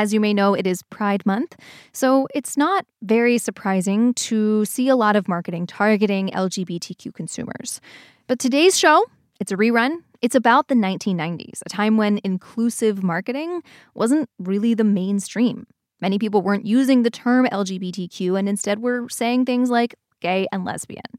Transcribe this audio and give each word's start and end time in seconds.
As 0.00 0.14
you 0.14 0.18
may 0.18 0.32
know, 0.32 0.54
it 0.54 0.66
is 0.66 0.82
Pride 0.84 1.26
Month, 1.26 1.56
so 1.92 2.26
it's 2.34 2.56
not 2.56 2.86
very 3.02 3.36
surprising 3.36 4.14
to 4.14 4.64
see 4.64 4.88
a 4.88 4.96
lot 4.96 5.14
of 5.14 5.28
marketing 5.28 5.66
targeting 5.66 6.30
LGBTQ 6.30 7.12
consumers. 7.12 7.82
But 8.26 8.38
today's 8.38 8.78
show, 8.78 9.04
it's 9.40 9.52
a 9.52 9.58
rerun. 9.58 9.96
It's 10.22 10.34
about 10.34 10.68
the 10.68 10.74
1990s, 10.74 11.60
a 11.66 11.68
time 11.68 11.98
when 11.98 12.18
inclusive 12.24 13.02
marketing 13.02 13.62
wasn't 13.92 14.30
really 14.38 14.72
the 14.72 14.84
mainstream. 14.84 15.66
Many 16.00 16.18
people 16.18 16.40
weren't 16.40 16.64
using 16.64 17.02
the 17.02 17.10
term 17.10 17.46
LGBTQ 17.52 18.38
and 18.38 18.48
instead 18.48 18.78
were 18.78 19.06
saying 19.10 19.44
things 19.44 19.68
like 19.68 19.96
gay 20.20 20.46
and 20.50 20.64
lesbian. 20.64 21.12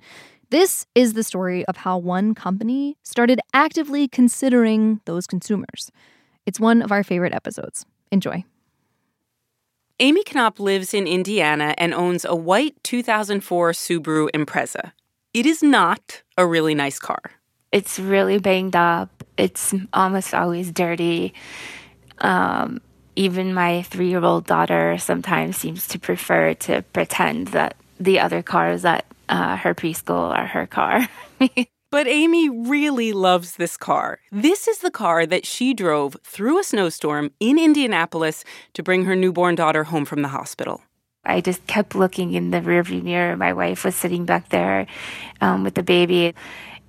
This 0.50 0.88
is 0.96 1.14
the 1.14 1.24
story 1.24 1.64
of 1.66 1.78
how 1.78 2.00
one 2.00 2.34
company 2.34 2.98
started 3.04 3.42
actively 3.54 4.08
considering 4.08 5.02
those 5.06 5.28
consumers. 5.28 5.92
It's 6.48 6.60
one 6.60 6.82
of 6.82 6.92
our 6.92 7.04
favorite 7.04 7.36
episodes. 7.36 7.86
Enjoy. 8.12 8.44
Amy 10.02 10.24
Knopp 10.34 10.60
lives 10.60 10.96
in 10.96 11.06
Indiana 11.06 11.76
and 11.78 11.94
owns 11.94 12.26
a 12.26 12.36
white 12.36 12.74
2004 12.84 13.72
Subaru 13.72 14.32
Impreza. 14.32 14.94
It 15.32 15.46
is 15.46 15.62
not 15.62 16.24
a 16.36 16.48
really 16.48 16.74
nice 16.74 16.98
car. 16.98 17.22
It's 17.72 18.00
really 18.00 18.40
banged 18.40 18.76
up. 18.76 19.24
It's 19.38 19.76
almost 19.94 20.34
always 20.34 20.72
dirty. 20.72 21.36
Um, 22.18 22.82
even 23.16 23.54
my 23.54 23.84
three 23.84 24.10
year 24.10 24.24
old 24.24 24.48
daughter 24.48 24.98
sometimes 24.98 25.58
seems 25.58 25.88
to 25.90 26.00
prefer 26.00 26.56
to 26.56 26.82
pretend 26.94 27.50
that 27.50 27.76
the 28.00 28.22
other 28.22 28.42
cars 28.42 28.84
at 28.84 29.06
uh, 29.30 29.56
her 29.58 29.76
preschool 29.76 30.36
are 30.36 30.48
her 30.48 30.66
car. 30.66 31.08
But 31.92 32.08
Amy 32.08 32.50
really 32.50 33.12
loves 33.12 33.58
this 33.58 33.76
car. 33.76 34.20
This 34.32 34.66
is 34.66 34.78
the 34.78 34.92
car 34.92 35.26
that 35.26 35.46
she 35.46 35.74
drove 35.74 36.16
through 36.24 36.58
a 36.58 36.64
snowstorm 36.64 37.32
in 37.42 37.60
Indianapolis 37.60 38.46
to 38.76 38.82
bring 38.82 39.04
her 39.04 39.16
newborn 39.16 39.56
daughter 39.56 39.84
home 39.84 40.06
from 40.06 40.22
the 40.22 40.30
hospital. 40.30 40.82
I 41.26 41.42
just 41.42 41.68
kept 41.68 41.94
looking 41.94 42.34
in 42.34 42.52
the 42.52 42.62
rearview 42.62 43.04
mirror. 43.04 43.36
My 43.36 43.52
wife 43.52 43.84
was 43.84 43.94
sitting 43.94 44.26
back 44.26 44.50
there 44.50 44.88
um, 45.42 45.66
with 45.66 45.76
the 45.76 45.84
baby. 45.84 46.34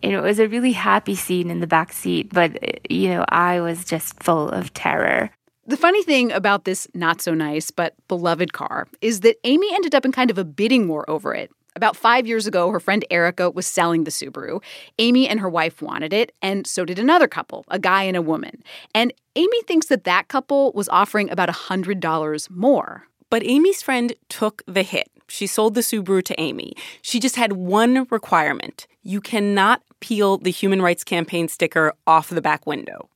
And 0.05 0.13
it 0.13 0.21
was 0.21 0.39
a 0.39 0.47
really 0.47 0.73
happy 0.73 1.17
scene 1.17 1.51
in 1.51 1.59
the 1.59 1.67
back 1.67 1.93
seat, 1.93 2.33
but 2.33 2.91
you 2.91 3.09
know, 3.09 3.25
I 3.29 3.61
was 3.61 3.85
just 3.85 4.23
full 4.23 4.49
of 4.51 4.73
terror. 4.73 5.31
The 5.67 5.77
funny 5.77 6.03
thing 6.05 6.31
about 6.31 6.65
this 6.65 6.87
not 6.95 7.21
so 7.21 7.35
nice 7.35 7.71
but 7.73 7.95
beloved 8.07 8.53
car 8.53 8.87
is 9.01 9.21
that 9.21 9.37
Amy 9.45 9.69
ended 9.75 9.95
up 9.97 10.05
in 10.05 10.13
kind 10.13 10.31
of 10.31 10.39
a 10.39 10.45
bidding 10.45 10.87
war 10.87 11.09
over 11.11 11.35
it. 11.35 11.51
About 11.75 11.97
five 11.97 12.27
years 12.27 12.47
ago, 12.47 12.71
her 12.71 12.81
friend 12.81 13.05
Erica 13.11 13.51
was 13.51 13.67
selling 13.67 14.05
the 14.05 14.11
Subaru. 14.11 14.63
Amy 14.99 15.27
and 15.27 15.41
her 15.41 15.49
wife 15.49 15.81
wanted 15.81 16.13
it, 16.13 16.33
and 16.43 16.67
so 16.67 16.85
did 16.85 16.99
another 16.99 17.27
couple, 17.27 17.65
a 17.69 17.79
guy 17.79 18.03
and 18.03 18.17
a 18.17 18.23
woman. 18.23 18.63
And 18.95 19.13
Amy 19.37 19.63
thinks 19.63 19.87
that 19.87 20.05
that 20.05 20.29
couple 20.29 20.73
was 20.73 20.89
offering 20.91 21.31
about 21.31 21.49
$100 21.49 22.51
more. 22.51 23.07
But 23.31 23.43
Amy's 23.45 23.81
friend 23.81 24.13
took 24.29 24.63
the 24.67 24.83
hit. 24.83 25.09
She 25.27 25.47
sold 25.47 25.75
the 25.75 25.81
Subaru 25.81 26.23
to 26.25 26.39
Amy. 26.39 26.75
She 27.01 27.19
just 27.19 27.37
had 27.37 27.53
one 27.55 28.07
requirement 28.11 28.87
you 29.03 29.21
cannot 29.21 29.83
peel 30.01 30.39
the 30.39 30.51
Human 30.51 30.83
Rights 30.83 31.05
Campaign 31.05 31.49
sticker 31.49 31.95
off 32.07 32.29
the 32.29 32.43
back 32.43 32.67
window. 32.67 33.09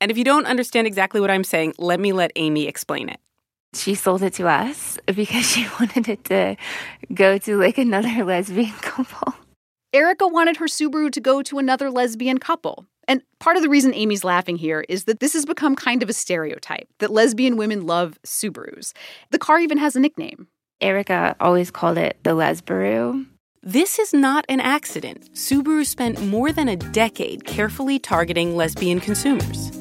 And 0.00 0.10
if 0.10 0.16
you 0.16 0.24
don't 0.24 0.46
understand 0.46 0.86
exactly 0.86 1.20
what 1.20 1.30
I'm 1.30 1.44
saying, 1.44 1.74
let 1.78 2.00
me 2.00 2.12
let 2.12 2.32
Amy 2.36 2.66
explain 2.66 3.08
it. 3.08 3.20
She 3.74 3.94
sold 3.94 4.22
it 4.22 4.34
to 4.34 4.48
us 4.48 4.98
because 5.06 5.46
she 5.50 5.66
wanted 5.80 6.08
it 6.08 6.24
to 6.24 6.56
go 7.12 7.38
to 7.38 7.56
like 7.56 7.78
another 7.78 8.24
lesbian 8.24 8.72
couple. 8.72 9.34
Erica 9.92 10.28
wanted 10.28 10.58
her 10.58 10.66
Subaru 10.66 11.10
to 11.10 11.20
go 11.20 11.42
to 11.42 11.58
another 11.58 11.90
lesbian 11.90 12.38
couple. 12.38 12.86
And 13.08 13.22
part 13.40 13.56
of 13.56 13.62
the 13.62 13.68
reason 13.68 13.92
Amy's 13.92 14.22
laughing 14.22 14.56
here 14.56 14.84
is 14.88 15.04
that 15.04 15.18
this 15.18 15.32
has 15.32 15.44
become 15.44 15.74
kind 15.74 16.02
of 16.02 16.08
a 16.08 16.12
stereotype 16.12 16.88
that 17.00 17.10
lesbian 17.10 17.56
women 17.56 17.86
love 17.86 18.18
Subarus. 18.24 18.92
The 19.30 19.38
car 19.38 19.58
even 19.58 19.78
has 19.78 19.96
a 19.96 20.00
nickname. 20.00 20.46
Erica 20.80 21.34
always 21.40 21.72
called 21.72 21.98
it 21.98 22.18
the 22.22 22.30
Lesbaru. 22.30 23.26
This 23.62 23.98
is 23.98 24.14
not 24.14 24.46
an 24.48 24.60
accident. 24.60 25.34
Subaru 25.34 25.84
spent 25.84 26.24
more 26.24 26.52
than 26.52 26.68
a 26.68 26.76
decade 26.76 27.44
carefully 27.44 27.98
targeting 27.98 28.56
lesbian 28.56 29.00
consumers. 29.00 29.79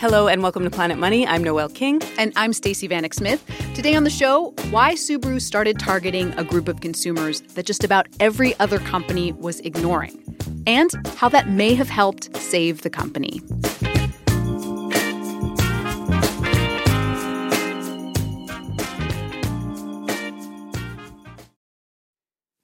Hello 0.00 0.28
and 0.28 0.42
welcome 0.42 0.64
to 0.64 0.70
Planet 0.70 0.96
Money. 0.96 1.26
I'm 1.26 1.44
Noel 1.44 1.68
King. 1.68 2.00
And 2.16 2.32
I'm 2.34 2.54
Stacey 2.54 2.88
Vanek 2.88 3.12
Smith. 3.12 3.44
Today 3.74 3.94
on 3.94 4.04
the 4.04 4.08
show, 4.08 4.54
why 4.70 4.94
Subaru 4.94 5.38
started 5.42 5.78
targeting 5.78 6.32
a 6.38 6.42
group 6.42 6.68
of 6.68 6.80
consumers 6.80 7.42
that 7.42 7.66
just 7.66 7.84
about 7.84 8.08
every 8.18 8.58
other 8.60 8.78
company 8.78 9.32
was 9.32 9.60
ignoring, 9.60 10.18
and 10.66 10.90
how 11.16 11.28
that 11.28 11.50
may 11.50 11.74
have 11.74 11.90
helped 11.90 12.34
save 12.34 12.80
the 12.80 12.88
company. 12.88 13.42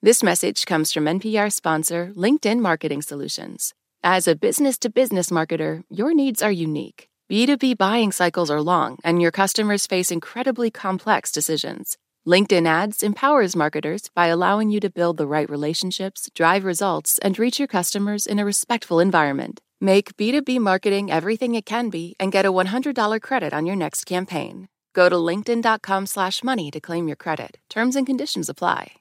This 0.01 0.23
message 0.23 0.65
comes 0.65 0.91
from 0.91 1.05
NPR 1.05 1.53
sponsor 1.53 2.13
LinkedIn 2.15 2.61
Marketing 2.61 3.03
Solutions. 3.03 3.75
As 4.03 4.27
a 4.27 4.35
business 4.35 4.79
to 4.79 4.89
business 4.89 5.29
marketer, 5.29 5.83
your 5.91 6.15
needs 6.15 6.41
are 6.41 6.51
unique. 6.51 7.09
B2B 7.29 7.77
buying 7.77 8.13
cycles 8.13 8.49
are 8.49 8.61
long, 8.61 8.99
and 9.03 9.21
your 9.21 9.31
customers 9.31 9.85
face 9.85 10.11
incredibly 10.11 10.71
complex 10.71 11.29
decisions. 11.29 11.97
LinkedIn 12.25 12.65
Ads 12.65 13.03
empowers 13.03 13.53
marketers 13.53 14.09
by 14.15 14.27
allowing 14.27 14.69
you 14.69 14.79
to 14.79 14.89
build 14.89 15.17
the 15.17 15.27
right 15.27 15.49
relationships, 15.49 16.29
drive 16.33 16.63
results, 16.63 17.19
and 17.19 17.37
reach 17.37 17.59
your 17.59 17.67
customers 17.67 18.25
in 18.25 18.39
a 18.39 18.45
respectful 18.45 19.01
environment. 19.01 19.59
Make 19.81 20.15
B2B 20.15 20.59
marketing 20.59 21.11
everything 21.11 21.53
it 21.53 21.65
can 21.65 21.89
be 21.89 22.15
and 22.17 22.31
get 22.31 22.45
a 22.45 22.51
$100 22.51 23.21
credit 23.21 23.53
on 23.53 23.65
your 23.65 23.75
next 23.75 24.05
campaign. 24.05 24.69
Go 24.93 25.09
to 25.09 25.15
linkedin.com 25.15 26.05
slash 26.05 26.43
money 26.45 26.71
to 26.71 26.79
claim 26.79 27.07
your 27.07 27.17
credit. 27.17 27.57
Terms 27.69 27.97
and 27.97 28.07
conditions 28.07 28.47
apply. 28.47 28.93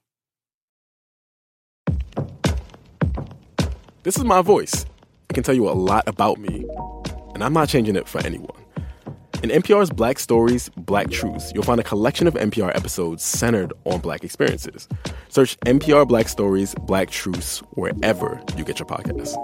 This 4.03 4.17
is 4.17 4.25
my 4.25 4.43
voice. 4.43 4.85
It 5.31 5.35
can 5.35 5.45
tell 5.45 5.55
you 5.55 5.69
a 5.69 5.71
lot 5.71 6.05
about 6.09 6.39
me 6.39 6.65
and 7.37 7.45
I'm 7.45 7.53
not 7.53 7.69
changing 7.69 7.97
it 7.97 8.09
for 8.09 8.19
anyone. 8.25 8.57
In 9.43 9.51
NPR's 9.51 9.91
Black 9.91 10.19
Stories, 10.19 10.71
Black 10.71 11.11
Truths, 11.11 11.53
you'll 11.55 11.65
find 11.65 11.79
a 11.79 11.83
collection 11.83 12.27
of 12.27 12.33
NPR 12.33 12.75
episodes 12.75 13.23
centered 13.23 13.75
on 13.85 14.01
Black 14.01 14.25
experiences. 14.25 14.89
Search 15.29 15.61
NPR 15.61 16.09
Black 16.09 16.31
Stories, 16.31 16.75
Black 16.87 17.11
Truths 17.11 17.59
wherever 17.75 18.41
you 18.57 18.65
get 18.65 18.79
your 18.79 18.87
podcasts. 18.89 19.37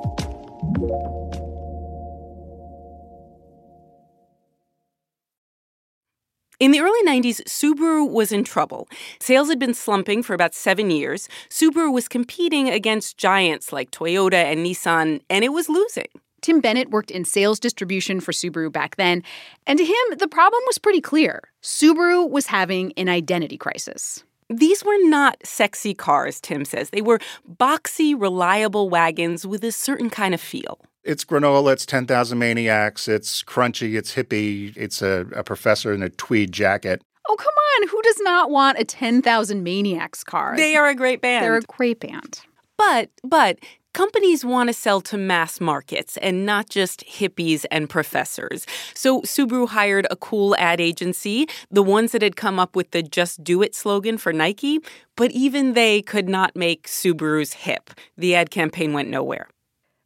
In 6.58 6.70
the 6.70 6.80
early 6.80 7.02
90s, 7.04 7.42
Subaru 7.42 8.08
was 8.08 8.32
in 8.32 8.42
trouble. 8.42 8.88
Sales 9.20 9.50
had 9.50 9.58
been 9.58 9.74
slumping 9.74 10.22
for 10.22 10.32
about 10.32 10.54
seven 10.54 10.90
years. 10.90 11.28
Subaru 11.50 11.92
was 11.92 12.08
competing 12.08 12.70
against 12.70 13.18
giants 13.18 13.70
like 13.70 13.90
Toyota 13.90 14.44
and 14.44 14.64
Nissan, 14.64 15.20
and 15.28 15.44
it 15.44 15.50
was 15.50 15.68
losing. 15.68 16.06
Tim 16.42 16.60
Bennett 16.60 16.90
worked 16.90 17.10
in 17.10 17.24
sales 17.24 17.58
distribution 17.58 18.20
for 18.20 18.32
Subaru 18.32 18.70
back 18.70 18.96
then, 18.96 19.22
and 19.66 19.78
to 19.78 19.84
him, 19.84 20.18
the 20.18 20.28
problem 20.28 20.60
was 20.66 20.76
pretty 20.78 21.00
clear. 21.00 21.40
Subaru 21.62 22.28
was 22.28 22.46
having 22.46 22.92
an 22.96 23.08
identity 23.08 23.56
crisis. 23.56 24.24
These 24.50 24.84
were 24.84 24.98
not 25.08 25.38
sexy 25.44 25.94
cars, 25.94 26.40
Tim 26.40 26.64
says. 26.64 26.90
They 26.90 27.00
were 27.00 27.20
boxy, 27.50 28.20
reliable 28.20 28.90
wagons 28.90 29.46
with 29.46 29.64
a 29.64 29.72
certain 29.72 30.10
kind 30.10 30.34
of 30.34 30.40
feel. 30.40 30.78
It's 31.04 31.24
granola, 31.24 31.72
it's 31.72 31.86
10,000 31.86 32.38
Maniacs, 32.38 33.08
it's 33.08 33.42
crunchy, 33.42 33.96
it's 33.96 34.14
hippie, 34.14 34.76
it's 34.76 35.02
a, 35.02 35.26
a 35.34 35.42
professor 35.42 35.92
in 35.92 36.02
a 36.02 36.10
tweed 36.10 36.52
jacket. 36.52 37.02
Oh, 37.28 37.36
come 37.36 37.46
on. 37.46 37.88
Who 37.88 38.02
does 38.02 38.18
not 38.20 38.50
want 38.50 38.78
a 38.78 38.84
10,000 38.84 39.62
Maniacs 39.62 40.22
car? 40.22 40.54
They 40.56 40.76
are 40.76 40.88
a 40.88 40.94
great 40.94 41.20
band. 41.20 41.44
They're 41.44 41.56
a 41.56 41.62
great 41.62 42.00
band. 42.00 42.42
But, 42.76 43.10
but, 43.24 43.58
Companies 43.94 44.42
want 44.42 44.70
to 44.70 44.72
sell 44.72 45.02
to 45.02 45.18
mass 45.18 45.60
markets 45.60 46.16
and 46.16 46.46
not 46.46 46.70
just 46.70 47.04
hippies 47.06 47.66
and 47.70 47.90
professors. 47.90 48.66
So 48.94 49.20
Subaru 49.20 49.68
hired 49.68 50.06
a 50.10 50.16
cool 50.16 50.56
ad 50.56 50.80
agency, 50.80 51.46
the 51.70 51.82
ones 51.82 52.12
that 52.12 52.22
had 52.22 52.34
come 52.34 52.58
up 52.58 52.74
with 52.74 52.92
the 52.92 53.02
Just 53.02 53.44
Do 53.44 53.60
It 53.60 53.74
slogan 53.74 54.16
for 54.16 54.32
Nike, 54.32 54.78
but 55.14 55.30
even 55.32 55.74
they 55.74 56.00
could 56.00 56.26
not 56.26 56.56
make 56.56 56.88
Subarus 56.88 57.52
hip. 57.52 57.90
The 58.16 58.34
ad 58.34 58.50
campaign 58.50 58.94
went 58.94 59.10
nowhere. 59.10 59.48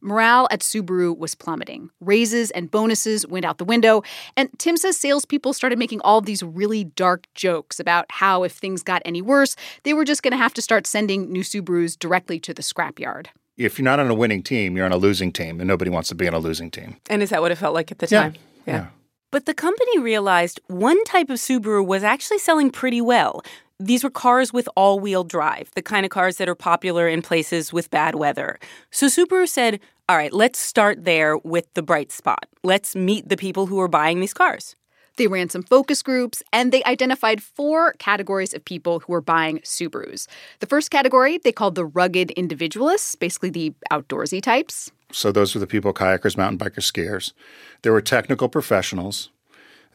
Morale 0.01 0.49
at 0.51 0.59
Subaru 0.59 1.17
was 1.17 1.33
plummeting. 1.33 1.89
Raises 2.01 2.51
and 2.51 2.69
bonuses 2.69 3.25
went 3.25 3.45
out 3.45 3.57
the 3.57 3.63
window. 3.63 4.03
And 4.35 4.49
Tim 4.59 4.75
says 4.75 4.97
salespeople 4.97 5.53
started 5.53 5.79
making 5.79 6.01
all 6.01 6.19
these 6.19 6.43
really 6.43 6.83
dark 6.83 7.25
jokes 7.35 7.79
about 7.79 8.05
how 8.09 8.43
if 8.43 8.51
things 8.51 8.83
got 8.83 9.01
any 9.05 9.21
worse, 9.21 9.55
they 9.83 9.93
were 9.93 10.05
just 10.05 10.23
going 10.23 10.33
to 10.33 10.37
have 10.37 10.53
to 10.55 10.61
start 10.61 10.85
sending 10.85 11.31
new 11.31 11.41
Subarus 11.41 11.97
directly 11.97 12.37
to 12.41 12.53
the 12.53 12.61
scrapyard. 12.61 13.27
If 13.57 13.79
you're 13.79 13.83
not 13.83 13.99
on 13.99 14.07
a 14.09 14.13
winning 14.13 14.43
team, 14.43 14.77
you're 14.77 14.85
on 14.85 14.91
a 14.91 14.97
losing 14.97 15.31
team, 15.31 15.59
and 15.59 15.67
nobody 15.67 15.89
wants 15.89 16.09
to 16.09 16.15
be 16.15 16.27
on 16.27 16.33
a 16.33 16.39
losing 16.39 16.69
team. 16.69 16.97
And 17.09 17.23
is 17.23 17.31
that 17.31 17.41
what 17.41 17.51
it 17.51 17.57
felt 17.57 17.73
like 17.73 17.91
at 17.91 17.99
the 17.99 18.07
Yeah. 18.07 18.21
time? 18.21 18.35
Yeah. 18.67 18.85
But 19.31 19.45
the 19.45 19.53
company 19.53 19.99
realized 19.99 20.61
one 20.67 21.03
type 21.03 21.29
of 21.29 21.37
Subaru 21.39 21.85
was 21.85 22.03
actually 22.03 22.37
selling 22.37 22.69
pretty 22.69 23.01
well. 23.01 23.41
These 23.79 24.03
were 24.03 24.09
cars 24.09 24.53
with 24.53 24.69
all 24.75 24.99
wheel 24.99 25.23
drive, 25.23 25.69
the 25.75 25.81
kind 25.81 26.05
of 26.05 26.11
cars 26.11 26.37
that 26.37 26.47
are 26.47 26.55
popular 26.55 27.07
in 27.07 27.21
places 27.21 27.73
with 27.73 27.89
bad 27.91 28.15
weather. 28.15 28.57
So 28.91 29.07
Subaru 29.07 29.47
said, 29.47 29.79
all 30.07 30.15
right, 30.17 30.31
let's 30.31 30.57
start 30.59 31.03
there 31.03 31.37
with 31.37 31.65
the 31.73 31.83
bright 31.83 32.11
spot. 32.11 32.45
Let's 32.63 32.95
meet 32.95 33.27
the 33.27 33.37
people 33.37 33.65
who 33.65 33.79
are 33.81 33.87
buying 33.89 34.19
these 34.19 34.33
cars. 34.33 34.75
They 35.17 35.27
ran 35.27 35.49
some 35.49 35.63
focus 35.63 36.01
groups 36.01 36.41
and 36.53 36.71
they 36.71 36.83
identified 36.85 37.41
four 37.43 37.93
categories 37.93 38.53
of 38.53 38.63
people 38.63 38.99
who 39.01 39.11
were 39.13 39.21
buying 39.21 39.59
Subarus. 39.59 40.27
The 40.59 40.67
first 40.67 40.89
category 40.91 41.37
they 41.39 41.51
called 41.51 41.75
the 41.75 41.85
rugged 41.85 42.31
individualists, 42.31 43.15
basically 43.15 43.49
the 43.49 43.73
outdoorsy 43.91 44.41
types. 44.41 44.91
So 45.11 45.31
those 45.31 45.53
were 45.55 45.59
the 45.59 45.67
people 45.67 45.93
kayakers, 45.93 46.37
mountain 46.37 46.57
bikers, 46.59 46.91
skiers. 46.91 47.33
There 47.81 47.91
were 47.93 48.01
technical 48.01 48.47
professionals, 48.49 49.29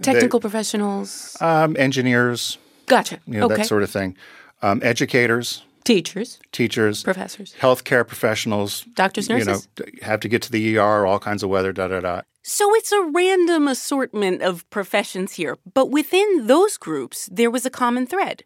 Technical 0.02 0.40
professionals. 0.40 1.36
um, 1.40 1.76
engineers, 1.78 2.58
Gotcha. 2.86 3.18
you 3.26 3.38
know, 3.38 3.46
okay. 3.46 3.56
that 3.56 3.66
sort 3.66 3.82
of 3.84 3.90
thing. 3.90 4.16
Um, 4.62 4.80
educators, 4.82 5.62
Teachers, 5.84 6.38
teachers, 6.52 7.02
professors. 7.02 7.54
healthcare 7.60 8.06
professionals, 8.06 8.84
Doctors, 8.94 9.28
nurses. 9.28 9.68
you 9.78 9.84
know, 9.84 9.90
have 10.02 10.20
to 10.20 10.28
get 10.28 10.40
to 10.42 10.50
the 10.52 10.78
ER, 10.78 11.04
all 11.06 11.18
kinds 11.18 11.42
of 11.42 11.50
weather, 11.50 11.72
da 11.72 11.88
da 11.88 12.00
da. 12.00 12.22
So 12.44 12.74
it's 12.74 12.90
a 12.90 13.02
random 13.02 13.68
assortment 13.68 14.42
of 14.42 14.68
professions 14.68 15.34
here, 15.34 15.58
but 15.74 15.90
within 15.92 16.48
those 16.48 16.76
groups, 16.76 17.28
there 17.30 17.50
was 17.52 17.64
a 17.64 17.70
common 17.70 18.04
thread 18.04 18.42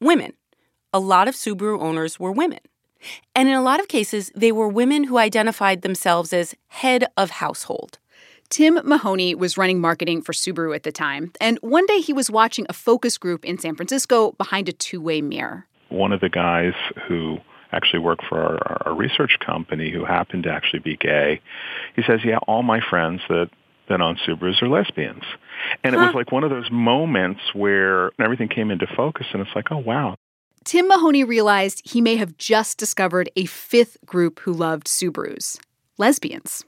women. 0.00 0.32
A 0.92 0.98
lot 0.98 1.28
of 1.28 1.34
Subaru 1.36 1.80
owners 1.80 2.18
were 2.18 2.32
women. 2.32 2.58
And 3.36 3.48
in 3.48 3.54
a 3.54 3.62
lot 3.62 3.78
of 3.78 3.86
cases, 3.86 4.32
they 4.34 4.50
were 4.50 4.68
women 4.68 5.04
who 5.04 5.18
identified 5.18 5.82
themselves 5.82 6.32
as 6.32 6.56
head 6.66 7.04
of 7.16 7.30
household. 7.30 7.98
Tim 8.48 8.80
Mahoney 8.82 9.36
was 9.36 9.56
running 9.56 9.80
marketing 9.80 10.22
for 10.22 10.32
Subaru 10.32 10.74
at 10.74 10.82
the 10.82 10.90
time, 10.90 11.30
and 11.40 11.58
one 11.60 11.86
day 11.86 11.98
he 12.00 12.12
was 12.12 12.30
watching 12.30 12.66
a 12.68 12.72
focus 12.72 13.18
group 13.18 13.44
in 13.44 13.58
San 13.58 13.76
Francisco 13.76 14.32
behind 14.32 14.68
a 14.68 14.72
two 14.72 15.00
way 15.00 15.20
mirror. 15.20 15.66
one 15.90 16.12
of 16.12 16.20
the 16.20 16.28
guys 16.28 16.74
who 17.06 17.38
actually 17.72 18.00
worked 18.00 18.24
for 18.28 18.38
our, 18.38 18.88
our 18.88 18.94
research 18.96 19.38
company 19.44 19.90
who 19.90 20.04
happened 20.04 20.44
to 20.44 20.50
actually 20.50 20.80
be 20.80 20.96
gay, 20.96 21.40
he 21.94 22.02
says, 22.06 22.20
yeah, 22.24 22.38
all 22.46 22.62
my 22.62 22.80
friends 22.80 23.20
that, 23.28 23.50
that 23.88 24.00
own 24.00 24.18
Subarus 24.26 24.62
are 24.62 24.68
lesbians. 24.68 25.24
And 25.82 25.94
it 25.94 25.98
was 25.98 26.14
like 26.14 26.32
one 26.32 26.44
of 26.44 26.50
those 26.50 26.70
moments 26.70 27.40
where 27.54 28.10
everything 28.20 28.48
came 28.48 28.70
into 28.70 28.86
focus 28.96 29.26
and 29.32 29.42
it's 29.42 29.54
like, 29.54 29.70
oh, 29.70 29.78
wow. 29.78 30.16
Tim 30.64 30.88
Mahoney 30.88 31.24
realized 31.24 31.82
he 31.84 32.00
may 32.00 32.16
have 32.16 32.36
just 32.36 32.78
discovered 32.78 33.30
a 33.36 33.46
fifth 33.46 33.96
group 34.04 34.40
who 34.40 34.52
loved 34.52 34.86
Subarus 34.86 35.58
lesbians. 35.96 36.64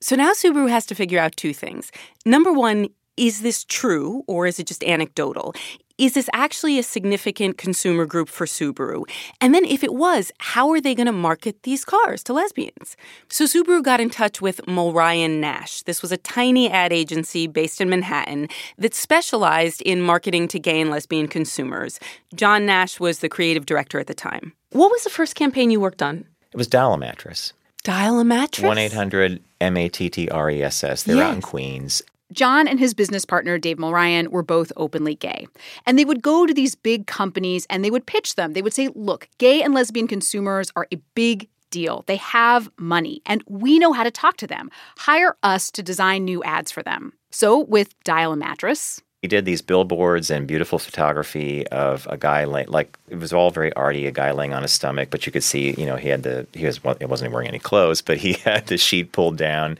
So 0.00 0.16
now 0.16 0.32
Subaru 0.32 0.68
has 0.68 0.86
to 0.86 0.94
figure 0.94 1.18
out 1.18 1.36
two 1.36 1.52
things. 1.52 1.90
Number 2.24 2.52
one, 2.52 2.88
is 3.16 3.40
this 3.42 3.64
true 3.64 4.22
or 4.26 4.46
is 4.46 4.58
it 4.58 4.66
just 4.66 4.84
anecdotal? 4.84 5.54
Is 5.98 6.14
this 6.14 6.30
actually 6.32 6.78
a 6.78 6.84
significant 6.84 7.58
consumer 7.58 8.06
group 8.06 8.28
for 8.28 8.46
Subaru? 8.46 9.02
And 9.40 9.52
then, 9.52 9.64
if 9.64 9.82
it 9.82 9.92
was, 9.92 10.30
how 10.38 10.70
are 10.70 10.80
they 10.80 10.94
going 10.94 11.06
to 11.06 11.12
market 11.12 11.64
these 11.64 11.84
cars 11.84 12.22
to 12.24 12.32
lesbians? 12.32 12.96
So, 13.28 13.46
Subaru 13.46 13.82
got 13.82 14.00
in 14.00 14.08
touch 14.08 14.40
with 14.40 14.58
Mulryan 14.66 15.40
Nash. 15.40 15.82
This 15.82 16.00
was 16.00 16.12
a 16.12 16.16
tiny 16.16 16.70
ad 16.70 16.92
agency 16.92 17.48
based 17.48 17.80
in 17.80 17.90
Manhattan 17.90 18.46
that 18.78 18.94
specialized 18.94 19.82
in 19.82 20.00
marketing 20.00 20.46
to 20.48 20.60
gay 20.60 20.80
and 20.80 20.88
lesbian 20.88 21.26
consumers. 21.26 21.98
John 22.32 22.64
Nash 22.64 23.00
was 23.00 23.18
the 23.18 23.28
creative 23.28 23.66
director 23.66 23.98
at 23.98 24.06
the 24.06 24.14
time. 24.14 24.52
What 24.70 24.92
was 24.92 25.02
the 25.02 25.10
first 25.10 25.34
campaign 25.34 25.72
you 25.72 25.80
worked 25.80 26.02
on? 26.02 26.24
It 26.52 26.56
was 26.56 26.68
Dial 26.68 26.92
a 26.92 26.98
Mattress. 26.98 27.52
Dial 27.82 28.18
a 28.18 28.24
mattress? 28.24 28.66
1 28.66 28.78
800 28.78 29.42
M 29.60 29.76
A 29.76 29.88
T 29.88 30.10
T 30.10 30.28
R 30.28 30.50
E 30.50 30.62
S 30.62 30.84
S. 30.84 31.02
They're 31.04 31.22
out 31.22 31.34
in 31.34 31.40
Queens. 31.40 32.02
John 32.32 32.68
and 32.68 32.78
his 32.78 32.94
business 32.94 33.24
partner, 33.24 33.58
Dave 33.58 33.78
Mulryan, 33.78 34.28
were 34.28 34.42
both 34.42 34.70
openly 34.76 35.14
gay. 35.14 35.46
And 35.86 35.98
they 35.98 36.04
would 36.04 36.22
go 36.22 36.46
to 36.46 36.52
these 36.52 36.74
big 36.74 37.06
companies 37.06 37.66
and 37.70 37.84
they 37.84 37.90
would 37.90 38.06
pitch 38.06 38.34
them. 38.34 38.52
They 38.52 38.62
would 38.62 38.74
say, 38.74 38.88
look, 38.94 39.28
gay 39.38 39.62
and 39.62 39.74
lesbian 39.74 40.06
consumers 40.06 40.70
are 40.76 40.86
a 40.92 40.96
big 41.14 41.48
deal. 41.70 42.04
They 42.06 42.16
have 42.16 42.70
money, 42.78 43.20
and 43.26 43.42
we 43.46 43.78
know 43.78 43.92
how 43.92 44.02
to 44.02 44.10
talk 44.10 44.36
to 44.38 44.46
them. 44.46 44.70
Hire 44.98 45.36
us 45.42 45.70
to 45.72 45.82
design 45.82 46.24
new 46.24 46.42
ads 46.42 46.70
for 46.70 46.82
them. 46.82 47.12
So, 47.30 47.58
with 47.58 47.92
Dial 48.04 48.32
a 48.32 48.36
Mattress, 48.36 49.02
He 49.20 49.28
did 49.28 49.44
these 49.44 49.60
billboards 49.60 50.30
and 50.30 50.46
beautiful 50.46 50.78
photography 50.78 51.66
of 51.68 52.06
a 52.08 52.16
guy 52.16 52.44
like 52.44 52.96
it 53.08 53.18
was 53.18 53.32
all 53.32 53.50
very 53.50 53.72
arty. 53.74 54.06
A 54.06 54.12
guy 54.12 54.30
laying 54.30 54.54
on 54.54 54.62
his 54.62 54.72
stomach, 54.72 55.08
but 55.10 55.26
you 55.26 55.32
could 55.32 55.42
see, 55.42 55.74
you 55.76 55.84
know, 55.86 55.96
he 55.96 56.08
had 56.08 56.22
the 56.22 56.46
he 56.54 56.64
was 56.66 56.80
he 56.98 57.04
wasn't 57.04 57.32
wearing 57.32 57.48
any 57.48 57.58
clothes, 57.58 58.00
but 58.00 58.18
he 58.18 58.32
had 58.44 58.66
the 58.68 58.78
sheet 58.78 59.12
pulled 59.12 59.36
down. 59.36 59.78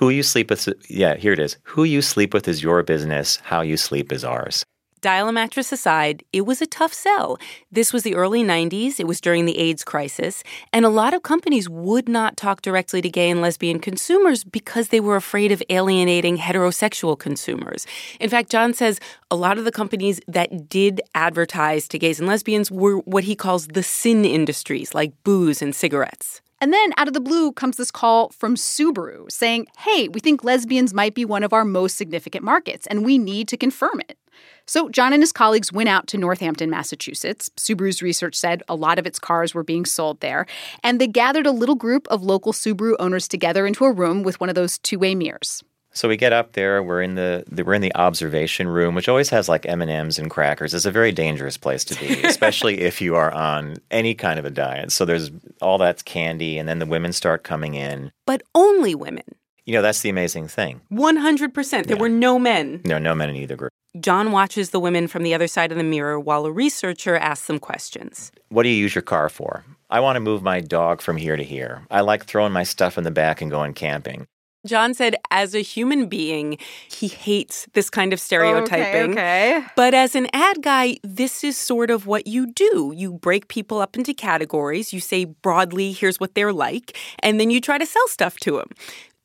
Who 0.00 0.08
you 0.08 0.22
sleep 0.22 0.48
with? 0.48 0.66
Yeah, 0.88 1.16
here 1.16 1.34
it 1.34 1.38
is. 1.38 1.58
Who 1.64 1.84
you 1.84 2.00
sleep 2.00 2.32
with 2.32 2.48
is 2.48 2.62
your 2.62 2.82
business. 2.82 3.36
How 3.42 3.60
you 3.60 3.76
sleep 3.76 4.12
is 4.12 4.24
ours. 4.24 4.64
Dial 5.02 5.28
a 5.28 5.32
mattress 5.32 5.72
aside, 5.72 6.24
it 6.32 6.46
was 6.46 6.62
a 6.62 6.66
tough 6.66 6.94
sell. 6.94 7.38
This 7.70 7.92
was 7.92 8.02
the 8.02 8.14
early 8.14 8.42
90s, 8.42 8.98
it 8.98 9.06
was 9.06 9.20
during 9.20 9.44
the 9.44 9.58
AIDS 9.58 9.82
crisis, 9.82 10.42
and 10.74 10.84
a 10.84 10.90
lot 10.90 11.14
of 11.14 11.22
companies 11.22 11.70
would 11.70 12.06
not 12.06 12.36
talk 12.36 12.60
directly 12.60 13.00
to 13.02 13.08
gay 13.08 13.30
and 13.30 13.40
lesbian 13.40 13.78
consumers 13.78 14.44
because 14.44 14.88
they 14.88 15.00
were 15.00 15.16
afraid 15.16 15.52
of 15.52 15.62
alienating 15.70 16.36
heterosexual 16.36 17.18
consumers. 17.18 17.86
In 18.20 18.28
fact, 18.28 18.50
John 18.50 18.74
says 18.74 19.00
a 19.30 19.36
lot 19.36 19.58
of 19.58 19.64
the 19.64 19.72
companies 19.72 20.20
that 20.28 20.68
did 20.68 21.00
advertise 21.14 21.88
to 21.88 21.98
gays 21.98 22.20
and 22.20 22.28
lesbians 22.28 22.70
were 22.70 22.98
what 23.00 23.24
he 23.24 23.34
calls 23.34 23.68
the 23.68 23.82
sin 23.82 24.24
industries, 24.26 24.94
like 24.94 25.12
booze 25.24 25.62
and 25.62 25.74
cigarettes. 25.74 26.42
And 26.60 26.72
then 26.72 26.92
out 26.96 27.08
of 27.08 27.14
the 27.14 27.20
blue 27.20 27.52
comes 27.52 27.76
this 27.76 27.90
call 27.90 28.28
from 28.30 28.54
Subaru 28.54 29.30
saying, 29.30 29.66
hey, 29.78 30.08
we 30.08 30.20
think 30.20 30.44
lesbians 30.44 30.92
might 30.92 31.14
be 31.14 31.24
one 31.24 31.42
of 31.42 31.52
our 31.52 31.64
most 31.64 31.96
significant 31.96 32.44
markets 32.44 32.86
and 32.86 33.04
we 33.04 33.16
need 33.16 33.48
to 33.48 33.56
confirm 33.56 34.00
it. 34.00 34.18
So 34.66 34.88
John 34.88 35.12
and 35.12 35.22
his 35.22 35.32
colleagues 35.32 35.72
went 35.72 35.88
out 35.88 36.06
to 36.08 36.18
Northampton, 36.18 36.70
Massachusetts. 36.70 37.50
Subaru's 37.56 38.02
research 38.02 38.34
said 38.34 38.62
a 38.68 38.74
lot 38.74 38.98
of 38.98 39.06
its 39.06 39.18
cars 39.18 39.54
were 39.54 39.64
being 39.64 39.84
sold 39.84 40.20
there. 40.20 40.46
And 40.84 41.00
they 41.00 41.08
gathered 41.08 41.46
a 41.46 41.52
little 41.52 41.74
group 41.74 42.06
of 42.08 42.22
local 42.22 42.52
Subaru 42.52 42.94
owners 42.98 43.26
together 43.26 43.66
into 43.66 43.84
a 43.84 43.92
room 43.92 44.22
with 44.22 44.38
one 44.38 44.48
of 44.48 44.54
those 44.54 44.78
two 44.78 44.98
way 44.98 45.14
mirrors. 45.14 45.62
So 45.92 46.08
we 46.08 46.16
get 46.16 46.32
up 46.32 46.52
there. 46.52 46.82
We're 46.82 47.02
in 47.02 47.16
the, 47.16 47.44
the 47.50 47.64
we're 47.64 47.74
in 47.74 47.82
the 47.82 47.94
observation 47.94 48.68
room, 48.68 48.94
which 48.94 49.08
always 49.08 49.30
has 49.30 49.48
like 49.48 49.66
M 49.66 49.82
and 49.82 49.90
M's 49.90 50.18
and 50.18 50.30
crackers. 50.30 50.72
It's 50.72 50.84
a 50.84 50.90
very 50.90 51.12
dangerous 51.12 51.56
place 51.56 51.84
to 51.84 51.94
be, 51.98 52.22
especially 52.24 52.80
if 52.80 53.00
you 53.00 53.16
are 53.16 53.32
on 53.32 53.76
any 53.90 54.14
kind 54.14 54.38
of 54.38 54.44
a 54.44 54.50
diet. 54.50 54.92
So 54.92 55.04
there's 55.04 55.30
all 55.60 55.78
that's 55.78 56.02
candy, 56.02 56.58
and 56.58 56.68
then 56.68 56.78
the 56.78 56.86
women 56.86 57.12
start 57.12 57.42
coming 57.42 57.74
in. 57.74 58.12
But 58.26 58.42
only 58.54 58.94
women. 58.94 59.24
You 59.66 59.74
know, 59.74 59.82
that's 59.82 60.00
the 60.00 60.08
amazing 60.08 60.48
thing. 60.48 60.80
100%. 60.92 61.86
There 61.86 61.96
were 61.96 62.08
no 62.08 62.38
men. 62.38 62.80
No, 62.84 62.98
no 62.98 63.14
men 63.14 63.30
in 63.30 63.36
either 63.36 63.56
group. 63.56 63.70
John 63.98 64.32
watches 64.32 64.70
the 64.70 64.80
women 64.80 65.08
from 65.08 65.24
the 65.24 65.34
other 65.34 65.48
side 65.48 65.72
of 65.72 65.78
the 65.78 65.84
mirror 65.84 66.18
while 66.18 66.46
a 66.46 66.52
researcher 66.52 67.16
asks 67.16 67.46
them 67.46 67.58
questions. 67.58 68.30
What 68.48 68.62
do 68.62 68.68
you 68.68 68.76
use 68.76 68.94
your 68.94 69.02
car 69.02 69.28
for? 69.28 69.64
I 69.90 69.98
want 69.98 70.16
to 70.16 70.20
move 70.20 70.42
my 70.42 70.60
dog 70.60 71.00
from 71.00 71.16
here 71.16 71.36
to 71.36 71.42
here. 71.42 71.82
I 71.90 72.00
like 72.00 72.24
throwing 72.24 72.52
my 72.52 72.62
stuff 72.62 72.96
in 72.96 73.04
the 73.04 73.10
back 73.10 73.40
and 73.40 73.50
going 73.50 73.74
camping. 73.74 74.26
John 74.66 74.92
said, 74.92 75.16
as 75.30 75.54
a 75.54 75.60
human 75.60 76.06
being, 76.06 76.58
he 76.90 77.08
hates 77.08 77.66
this 77.72 77.88
kind 77.88 78.12
of 78.12 78.20
stereotyping. 78.20 79.12
okay. 79.12 79.64
But 79.74 79.94
as 79.94 80.14
an 80.14 80.28
ad 80.32 80.62
guy, 80.62 80.96
this 81.02 81.42
is 81.42 81.56
sort 81.56 81.90
of 81.90 82.06
what 82.06 82.26
you 82.26 82.52
do. 82.52 82.92
You 82.94 83.14
break 83.14 83.48
people 83.48 83.80
up 83.80 83.96
into 83.96 84.12
categories. 84.12 84.92
You 84.92 85.00
say 85.00 85.24
broadly, 85.24 85.92
here's 85.92 86.20
what 86.20 86.34
they're 86.34 86.52
like, 86.52 86.98
and 87.20 87.40
then 87.40 87.50
you 87.50 87.60
try 87.60 87.78
to 87.78 87.86
sell 87.86 88.06
stuff 88.08 88.38
to 88.40 88.58
them. 88.58 88.68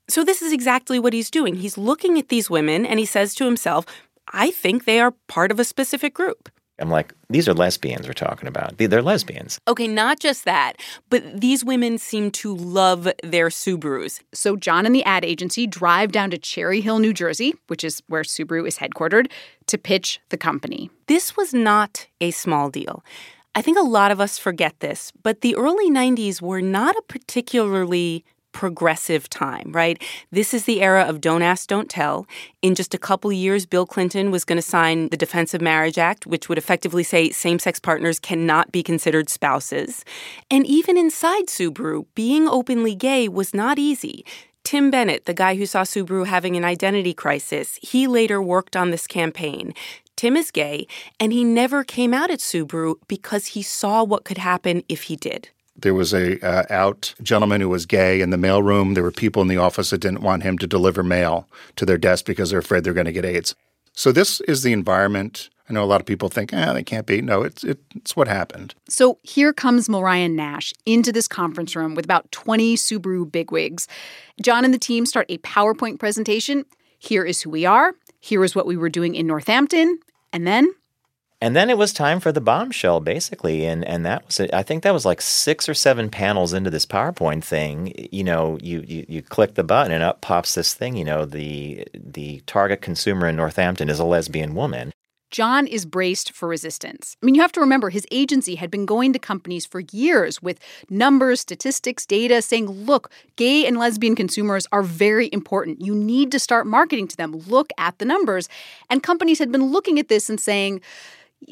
So, 0.07 0.23
this 0.23 0.41
is 0.41 0.53
exactly 0.53 0.99
what 0.99 1.13
he's 1.13 1.31
doing. 1.31 1.55
He's 1.55 1.77
looking 1.77 2.19
at 2.19 2.29
these 2.29 2.49
women 2.49 2.85
and 2.85 2.99
he 2.99 3.05
says 3.05 3.33
to 3.35 3.45
himself, 3.45 3.85
I 4.31 4.51
think 4.51 4.85
they 4.85 4.99
are 4.99 5.11
part 5.27 5.51
of 5.51 5.59
a 5.59 5.63
specific 5.63 6.13
group. 6.13 6.49
I'm 6.79 6.89
like, 6.89 7.13
these 7.29 7.47
are 7.47 7.53
lesbians 7.53 8.05
we're 8.07 8.13
talking 8.13 8.47
about. 8.47 8.77
They- 8.77 8.87
They're 8.87 9.01
lesbians. 9.01 9.59
Okay, 9.67 9.87
not 9.87 10.19
just 10.19 10.43
that, 10.45 10.73
but 11.09 11.39
these 11.41 11.63
women 11.63 11.97
seem 11.97 12.31
to 12.31 12.53
love 12.55 13.07
their 13.23 13.47
Subarus. 13.47 14.19
So 14.33 14.55
John 14.57 14.85
and 14.85 14.93
the 14.93 15.03
ad 15.05 15.23
agency 15.23 15.67
drive 15.67 16.11
down 16.11 16.31
to 16.31 16.37
Cherry 16.37 16.81
Hill, 16.81 16.99
New 16.99 17.13
Jersey, 17.13 17.53
which 17.67 17.83
is 17.83 18.01
where 18.07 18.23
Subaru 18.23 18.67
is 18.67 18.77
headquartered, 18.79 19.31
to 19.67 19.77
pitch 19.77 20.19
the 20.29 20.37
company. 20.37 20.89
This 21.07 21.37
was 21.37 21.53
not 21.53 22.07
a 22.19 22.31
small 22.31 22.69
deal. 22.69 23.03
I 23.57 23.61
think 23.61 23.77
a 23.77 23.81
lot 23.81 24.11
of 24.11 24.19
us 24.19 24.37
forget 24.37 24.81
this, 24.81 25.13
but 25.23 25.39
the 25.39 25.55
early 25.55 25.89
90s 25.89 26.41
were 26.41 26.61
not 26.61 26.97
a 26.97 27.01
particularly 27.07 28.25
progressive 28.55 29.29
time, 29.29 29.69
right? 29.73 30.01
This 30.31 30.53
is 30.53 30.63
the 30.63 30.81
era 30.81 31.03
of 31.03 31.19
don't 31.19 31.41
ask, 31.41 31.67
don't 31.67 31.89
tell. 31.89 32.25
In 32.61 32.73
just 32.73 32.93
a 32.93 32.97
couple 32.97 33.31
years, 33.31 33.65
Bill 33.65 33.85
Clinton 33.85 34.31
was 34.31 34.45
going 34.45 34.55
to 34.55 34.61
sign 34.61 35.09
the 35.09 35.17
Defense 35.17 35.53
of 35.53 35.61
Marriage 35.61 35.97
Act, 35.97 36.25
which 36.25 36.47
would 36.47 36.57
effectively 36.57 37.03
say 37.03 37.29
same 37.29 37.59
sex 37.59 37.81
partners 37.81 38.17
cannot 38.17 38.71
be 38.71 38.81
considered 38.81 39.29
spouses. 39.29 40.05
And 40.49 40.65
even 40.65 40.97
inside 40.97 41.47
Subaru, 41.47 42.05
being 42.15 42.47
openly 42.47 42.95
gay 42.95 43.27
was 43.27 43.53
not 43.53 43.77
easy. 43.77 44.25
Tim 44.63 44.89
Bennett, 44.89 45.25
the 45.25 45.33
guy 45.33 45.55
who 45.55 45.65
saw 45.65 45.83
Subaru 45.83 46.25
having 46.25 46.55
an 46.55 46.63
identity 46.63 47.13
crisis, 47.13 47.77
he 47.81 48.07
later 48.07 48.41
worked 48.41 48.77
on 48.77 48.89
this 48.89 49.05
campaign. 49.05 49.73
Tim 50.15 50.37
is 50.37 50.49
gay, 50.49 50.87
and 51.19 51.33
he 51.33 51.43
never 51.43 51.83
came 51.83 52.13
out 52.13 52.31
at 52.31 52.39
Subaru 52.39 52.95
because 53.09 53.47
he 53.47 53.61
saw 53.61 54.01
what 54.01 54.23
could 54.23 54.37
happen 54.37 54.81
if 54.87 55.03
he 55.03 55.17
did. 55.17 55.49
There 55.77 55.93
was 55.93 56.13
a 56.13 56.39
uh, 56.45 56.63
out 56.69 57.13
gentleman 57.21 57.61
who 57.61 57.69
was 57.69 57.85
gay 57.85 58.21
in 58.21 58.29
the 58.29 58.37
mailroom. 58.37 58.93
There 58.93 59.03
were 59.03 59.11
people 59.11 59.41
in 59.41 59.47
the 59.47 59.57
office 59.57 59.89
that 59.89 59.99
didn't 59.99 60.21
want 60.21 60.43
him 60.43 60.57
to 60.59 60.67
deliver 60.67 61.03
mail 61.03 61.47
to 61.75 61.85
their 61.85 61.97
desk 61.97 62.25
because 62.25 62.49
they're 62.49 62.59
afraid 62.59 62.83
they're 62.83 62.93
going 62.93 63.05
to 63.05 63.11
get 63.11 63.25
AIDS. 63.25 63.55
So 63.93 64.11
this 64.11 64.41
is 64.41 64.63
the 64.63 64.73
environment. 64.73 65.49
I 65.69 65.73
know 65.73 65.83
a 65.83 65.85
lot 65.85 65.99
of 65.99 66.05
people 66.05 66.29
think, 66.29 66.53
ah, 66.53 66.73
they 66.73 66.83
can't 66.83 67.07
be. 67.07 67.21
No, 67.21 67.41
it's 67.41 67.63
it, 67.63 67.79
it's 67.95 68.15
what 68.15 68.27
happened. 68.27 68.75
So 68.87 69.17
here 69.23 69.51
comes 69.51 69.87
Mulryan 69.87 70.33
Nash 70.33 70.73
into 70.85 71.11
this 71.11 71.27
conference 71.27 71.75
room 71.75 71.95
with 71.95 72.05
about 72.05 72.31
20 72.31 72.75
Subaru 72.75 73.29
bigwigs. 73.29 73.87
John 74.41 74.63
and 74.63 74.73
the 74.73 74.79
team 74.79 75.05
start 75.05 75.25
a 75.29 75.39
PowerPoint 75.39 75.97
presentation. 75.97 76.65
Here 76.99 77.25
is 77.25 77.41
who 77.41 77.49
we 77.49 77.65
are. 77.65 77.93
Here 78.19 78.43
is 78.43 78.55
what 78.55 78.67
we 78.67 78.77
were 78.77 78.89
doing 78.89 79.15
in 79.15 79.27
Northampton. 79.27 79.99
And 80.31 80.45
then 80.45 80.69
and 81.41 81.55
then 81.55 81.69
it 81.69 81.77
was 81.77 81.91
time 81.91 82.19
for 82.19 82.31
the 82.31 82.41
bombshell, 82.41 83.01
basically, 83.01 83.65
and 83.65 83.83
and 83.85 84.05
that 84.05 84.25
was 84.25 84.39
it. 84.39 84.53
I 84.53 84.63
think 84.63 84.83
that 84.83 84.93
was 84.93 85.05
like 85.05 85.21
six 85.21 85.67
or 85.67 85.73
seven 85.73 86.09
panels 86.09 86.53
into 86.53 86.69
this 86.69 86.85
PowerPoint 86.85 87.43
thing. 87.43 87.93
You 88.11 88.23
know, 88.23 88.57
you, 88.61 88.83
you 88.87 89.05
you 89.07 89.21
click 89.21 89.55
the 89.55 89.63
button 89.63 89.91
and 89.91 90.03
up 90.03 90.21
pops 90.21 90.55
this 90.55 90.73
thing. 90.73 90.95
You 90.95 91.05
know, 91.05 91.25
the 91.25 91.85
the 91.93 92.41
target 92.47 92.81
consumer 92.81 93.27
in 93.27 93.35
Northampton 93.35 93.89
is 93.89 93.99
a 93.99 94.05
lesbian 94.05 94.55
woman. 94.55 94.91
John 95.31 95.67
is 95.67 95.85
braced 95.85 96.31
for 96.31 96.47
resistance. 96.47 97.17
I 97.21 97.25
mean, 97.25 97.35
you 97.35 97.41
have 97.41 97.51
to 97.53 97.59
remember 97.59 97.89
his 97.89 98.07
agency 98.09 98.55
had 98.55 98.71
been 98.71 98.85
going 98.85 99.11
to 99.11 99.19
companies 99.19 99.65
for 99.65 99.81
years 99.91 100.41
with 100.41 100.59
numbers, 100.89 101.41
statistics, 101.41 102.05
data 102.05 102.41
saying, 102.41 102.69
look, 102.69 103.11
gay 103.35 103.65
and 103.65 103.77
lesbian 103.77 104.15
consumers 104.15 104.65
are 104.71 104.83
very 104.83 105.29
important. 105.33 105.81
You 105.81 105.93
need 105.93 106.31
to 106.31 106.39
start 106.39 106.67
marketing 106.67 107.09
to 107.09 107.17
them. 107.17 107.33
Look 107.33 107.71
at 107.77 107.97
the 107.97 108.05
numbers. 108.05 108.47
And 108.89 109.03
companies 109.03 109.39
had 109.39 109.51
been 109.51 109.65
looking 109.65 109.99
at 109.99 110.07
this 110.07 110.29
and 110.29 110.39
saying, 110.39 110.79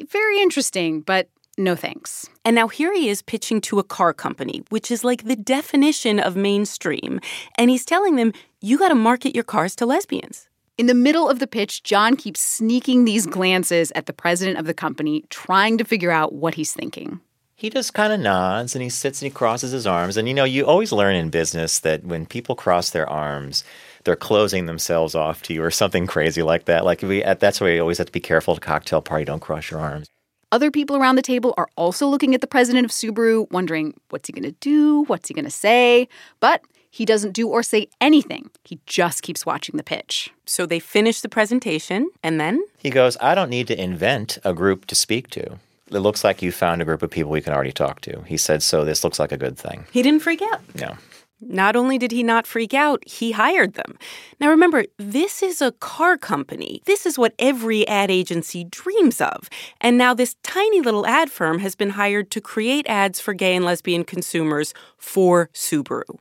very 0.09 0.41
interesting, 0.41 1.01
but 1.01 1.29
no 1.57 1.75
thanks. 1.75 2.27
And 2.43 2.55
now 2.55 2.67
here 2.67 2.93
he 2.93 3.09
is 3.09 3.21
pitching 3.21 3.62
to 3.62 3.79
a 3.79 3.83
car 3.83 4.13
company, 4.13 4.63
which 4.69 4.89
is 4.89 5.03
like 5.03 5.25
the 5.25 5.35
definition 5.35 6.19
of 6.19 6.35
mainstream. 6.35 7.19
And 7.57 7.69
he's 7.69 7.85
telling 7.85 8.15
them, 8.15 8.33
you 8.62 8.77
got 8.77 8.89
to 8.89 8.95
market 8.95 9.35
your 9.35 9.43
cars 9.43 9.75
to 9.77 9.85
lesbians. 9.85 10.50
In 10.77 10.88
the 10.88 10.95
middle 10.95 11.29
of 11.29 11.38
the 11.38 11.45
pitch, 11.45 11.83
John 11.83 12.15
keeps 12.15 12.41
sneaking 12.41 13.05
these 13.05 13.27
glances 13.27 13.91
at 13.93 14.07
the 14.07 14.13
president 14.13 14.57
of 14.57 14.65
the 14.65 14.73
company, 14.73 15.23
trying 15.29 15.77
to 15.77 15.83
figure 15.83 16.09
out 16.09 16.33
what 16.33 16.55
he's 16.55 16.73
thinking. 16.73 17.19
He 17.55 17.69
just 17.69 17.93
kind 17.93 18.12
of 18.12 18.19
nods 18.19 18.75
and 18.75 18.83
he 18.83 18.89
sits 18.89 19.22
and 19.22 19.31
he 19.31 19.36
crosses 19.36 19.72
his 19.72 19.88
arms. 19.88 20.17
And 20.17 20.27
you 20.27 20.33
know, 20.33 20.43
you 20.43 20.65
always 20.65 20.91
learn 20.91 21.15
in 21.15 21.29
business 21.29 21.79
that 21.79 22.03
when 22.03 22.25
people 22.25 22.55
cross 22.55 22.89
their 22.89 23.10
arms, 23.10 23.63
they're 24.03 24.15
closing 24.15 24.65
themselves 24.65 25.15
off 25.15 25.41
to 25.43 25.53
you 25.53 25.63
or 25.63 25.72
something 25.72 26.07
crazy 26.07 26.43
like 26.43 26.65
that. 26.65 26.83
Like 26.83 27.01
we, 27.01 27.22
that's 27.22 27.62
why 27.62 27.69
you 27.69 27.81
always 27.81 28.00
have 28.00 28.07
to 28.07 28.12
be 28.12 28.19
careful 28.19 28.53
at 28.53 28.57
a 28.57 28.62
cocktail 28.62 29.01
party. 29.01 29.25
Don't 29.25 29.39
cross 29.39 29.69
your 29.72 29.79
arms. 29.79 30.07
Other 30.51 30.69
people 30.69 30.95
around 30.95 31.15
the 31.15 31.24
table 31.24 31.53
are 31.57 31.69
also 31.77 32.07
looking 32.07 32.36
at 32.36 32.41
the 32.41 32.48
president 32.48 32.86
of 32.86 32.91
Subaru, 32.91 33.50
wondering 33.51 33.95
what's 34.10 34.27
he 34.27 34.33
going 34.33 34.43
to 34.43 34.51
do? 34.60 35.03
What's 35.05 35.27
he 35.27 35.33
going 35.33 35.45
to 35.45 35.51
say? 35.51 36.07
But 36.39 36.62
he 36.91 37.05
doesn't 37.05 37.31
do 37.31 37.48
or 37.48 37.63
say 37.63 37.88
anything. 38.00 38.51
He 38.63 38.79
just 38.86 39.24
keeps 39.24 39.48
watching 39.48 39.77
the 39.77 39.83
pitch. 39.83 40.29
So 40.45 40.67
they 40.67 40.79
finish 40.79 41.22
the 41.22 41.29
presentation, 41.29 42.07
and 42.22 42.39
then? 42.39 42.63
He 42.77 42.91
goes, 42.91 43.17
I 43.19 43.33
don't 43.33 43.50
need 43.50 43.65
to 43.67 43.81
invent 43.81 44.38
a 44.43 44.53
group 44.53 44.86
to 44.86 44.95
speak 44.95 45.31
to. 45.31 45.57
It 45.93 46.00
looks 46.00 46.23
like 46.23 46.41
you 46.41 46.51
found 46.51 46.81
a 46.81 46.85
group 46.85 47.03
of 47.03 47.09
people 47.09 47.31
we 47.31 47.41
can 47.41 47.53
already 47.53 47.71
talk 47.71 48.01
to. 48.01 48.21
He 48.23 48.38
said, 48.38 48.63
so 48.63 48.83
this 48.83 49.03
looks 49.03 49.19
like 49.19 49.31
a 49.31 49.38
good 49.38 49.57
thing. 49.57 49.85
He 49.91 50.01
didn't 50.01 50.21
freak 50.21 50.41
out. 50.41 50.62
No. 50.75 50.97
Not 51.39 51.75
only 51.75 51.97
did 51.97 52.12
he 52.12 52.23
not 52.23 52.47
freak 52.47 52.73
out, 52.73 53.03
he 53.05 53.33
hired 53.33 53.73
them. 53.73 53.97
Now 54.39 54.50
remember, 54.50 54.85
this 54.97 55.43
is 55.43 55.62
a 55.62 55.73
car 55.73 56.17
company. 56.17 56.81
This 56.85 57.05
is 57.05 57.17
what 57.17 57.33
every 57.38 57.85
ad 57.88 58.09
agency 58.09 58.63
dreams 58.63 59.19
of. 59.19 59.50
And 59.81 59.97
now 59.97 60.13
this 60.13 60.35
tiny 60.43 60.79
little 60.79 61.05
ad 61.05 61.29
firm 61.29 61.59
has 61.59 61.75
been 61.75 61.91
hired 61.91 62.31
to 62.31 62.41
create 62.41 62.88
ads 62.88 63.19
for 63.19 63.33
gay 63.33 63.55
and 63.55 63.65
lesbian 63.65 64.03
consumers 64.05 64.73
for 64.97 65.50
Subaru. 65.53 66.17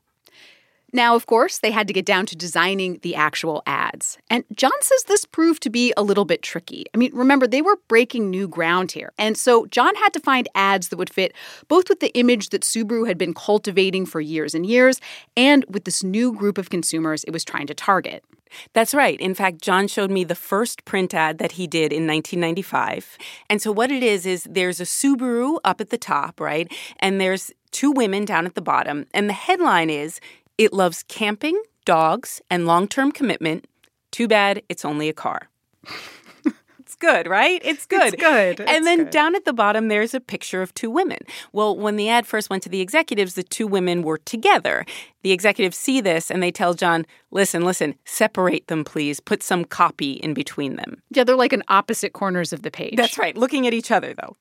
Now, 0.92 1.14
of 1.14 1.26
course, 1.26 1.58
they 1.58 1.70
had 1.70 1.86
to 1.88 1.94
get 1.94 2.04
down 2.04 2.26
to 2.26 2.36
designing 2.36 2.98
the 3.02 3.14
actual 3.14 3.62
ads. 3.66 4.18
And 4.28 4.44
John 4.54 4.72
says 4.80 5.04
this 5.04 5.24
proved 5.24 5.62
to 5.62 5.70
be 5.70 5.92
a 5.96 6.02
little 6.02 6.24
bit 6.24 6.42
tricky. 6.42 6.84
I 6.94 6.98
mean, 6.98 7.10
remember, 7.14 7.46
they 7.46 7.62
were 7.62 7.78
breaking 7.88 8.30
new 8.30 8.46
ground 8.46 8.92
here. 8.92 9.12
And 9.18 9.36
so 9.36 9.66
John 9.66 9.94
had 9.96 10.12
to 10.12 10.20
find 10.20 10.48
ads 10.54 10.88
that 10.88 10.98
would 10.98 11.12
fit 11.12 11.32
both 11.68 11.88
with 11.88 12.00
the 12.00 12.12
image 12.14 12.50
that 12.50 12.62
Subaru 12.62 13.06
had 13.06 13.16
been 13.16 13.32
cultivating 13.32 14.04
for 14.04 14.20
years 14.20 14.54
and 14.54 14.66
years 14.66 15.00
and 15.36 15.64
with 15.68 15.84
this 15.84 16.04
new 16.04 16.32
group 16.32 16.58
of 16.58 16.70
consumers 16.70 17.24
it 17.24 17.30
was 17.30 17.44
trying 17.44 17.66
to 17.68 17.74
target. 17.74 18.24
That's 18.72 18.94
right. 18.94 19.18
In 19.20 19.34
fact, 19.34 19.62
John 19.62 19.88
showed 19.88 20.10
me 20.10 20.24
the 20.24 20.34
first 20.34 20.84
print 20.84 21.14
ad 21.14 21.38
that 21.38 21.52
he 21.52 21.66
did 21.66 21.92
in 21.92 22.06
1995. 22.06 23.16
And 23.48 23.62
so 23.62 23.72
what 23.72 23.90
it 23.90 24.02
is 24.02 24.26
is 24.26 24.46
there's 24.48 24.80
a 24.80 24.84
Subaru 24.84 25.58
up 25.64 25.80
at 25.80 25.90
the 25.90 25.98
top, 25.98 26.40
right? 26.40 26.70
And 26.98 27.20
there's 27.20 27.50
two 27.70 27.90
women 27.90 28.24
down 28.24 28.46
at 28.46 28.54
the 28.54 28.60
bottom. 28.60 29.06
And 29.14 29.28
the 29.28 29.34
headline 29.34 29.90
is 29.90 30.20
it 30.58 30.72
loves 30.72 31.02
camping, 31.04 31.60
dogs, 31.84 32.40
and 32.50 32.66
long 32.66 32.88
term 32.88 33.12
commitment. 33.12 33.66
Too 34.10 34.28
bad 34.28 34.62
it's 34.68 34.84
only 34.84 35.08
a 35.08 35.12
car. 35.12 35.48
it's 36.78 36.94
good, 36.96 37.26
right? 37.26 37.60
It's 37.64 37.86
good. 37.86 38.14
It's 38.14 38.22
good. 38.22 38.60
and 38.60 38.68
it's 38.68 38.84
then 38.84 38.98
good. 38.98 39.10
down 39.10 39.34
at 39.34 39.44
the 39.44 39.52
bottom, 39.52 39.88
there's 39.88 40.12
a 40.14 40.20
picture 40.20 40.60
of 40.60 40.74
two 40.74 40.90
women. 40.90 41.18
Well, 41.52 41.76
when 41.76 41.96
the 41.96 42.08
ad 42.08 42.26
first 42.26 42.50
went 42.50 42.62
to 42.64 42.68
the 42.68 42.80
executives, 42.80 43.34
the 43.34 43.42
two 43.42 43.66
women 43.66 44.02
were 44.02 44.18
together. 44.18 44.84
The 45.22 45.32
executives 45.32 45.78
see 45.78 46.00
this 46.00 46.30
and 46.30 46.42
they 46.42 46.50
tell 46.50 46.74
John, 46.74 47.06
listen, 47.30 47.64
listen, 47.64 47.94
separate 48.04 48.66
them, 48.66 48.84
please. 48.84 49.20
Put 49.20 49.42
some 49.42 49.64
copy 49.64 50.12
in 50.12 50.34
between 50.34 50.76
them. 50.76 51.02
Yeah, 51.10 51.24
they're 51.24 51.36
like 51.36 51.54
in 51.54 51.62
opposite 51.68 52.12
corners 52.12 52.52
of 52.52 52.62
the 52.62 52.70
page. 52.70 52.96
That's 52.96 53.18
right. 53.18 53.36
Looking 53.36 53.66
at 53.66 53.72
each 53.72 53.90
other, 53.90 54.14
though. 54.14 54.36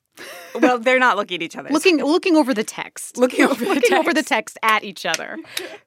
Well, 0.55 0.77
they're 0.79 0.99
not 0.99 1.17
looking 1.17 1.35
at 1.35 1.41
each 1.41 1.55
other. 1.55 1.69
looking 1.69 1.97
looking 1.97 2.35
over 2.35 2.53
the 2.53 2.63
text. 2.63 3.17
Looking 3.17 3.45
over 3.45 3.63
the 3.63 3.69
looking 3.69 3.81
text. 3.89 3.93
over 3.93 4.13
the 4.13 4.23
text 4.23 4.57
at 4.63 4.83
each 4.83 5.05
other. 5.05 5.37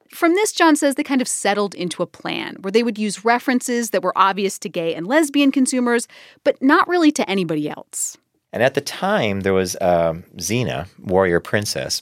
From 0.09 0.33
this, 0.33 0.51
John 0.51 0.75
says 0.75 0.95
they 0.95 1.03
kind 1.03 1.21
of 1.21 1.27
settled 1.27 1.75
into 1.75 2.01
a 2.01 2.07
plan 2.07 2.57
where 2.61 2.71
they 2.71 2.83
would 2.83 2.97
use 2.97 3.25
references 3.25 3.91
that 3.91 4.03
were 4.03 4.17
obvious 4.17 4.57
to 4.59 4.69
gay 4.69 4.95
and 4.95 5.07
lesbian 5.07 5.51
consumers, 5.51 6.07
but 6.43 6.61
not 6.61 6.87
really 6.87 7.11
to 7.11 7.29
anybody 7.29 7.69
else. 7.69 8.17
And 8.51 8.63
at 8.63 8.73
the 8.73 8.81
time, 8.81 9.41
there 9.41 9.53
was 9.53 9.75
um, 9.81 10.23
Xena, 10.37 10.87
Warrior 10.99 11.41
Princess, 11.41 12.01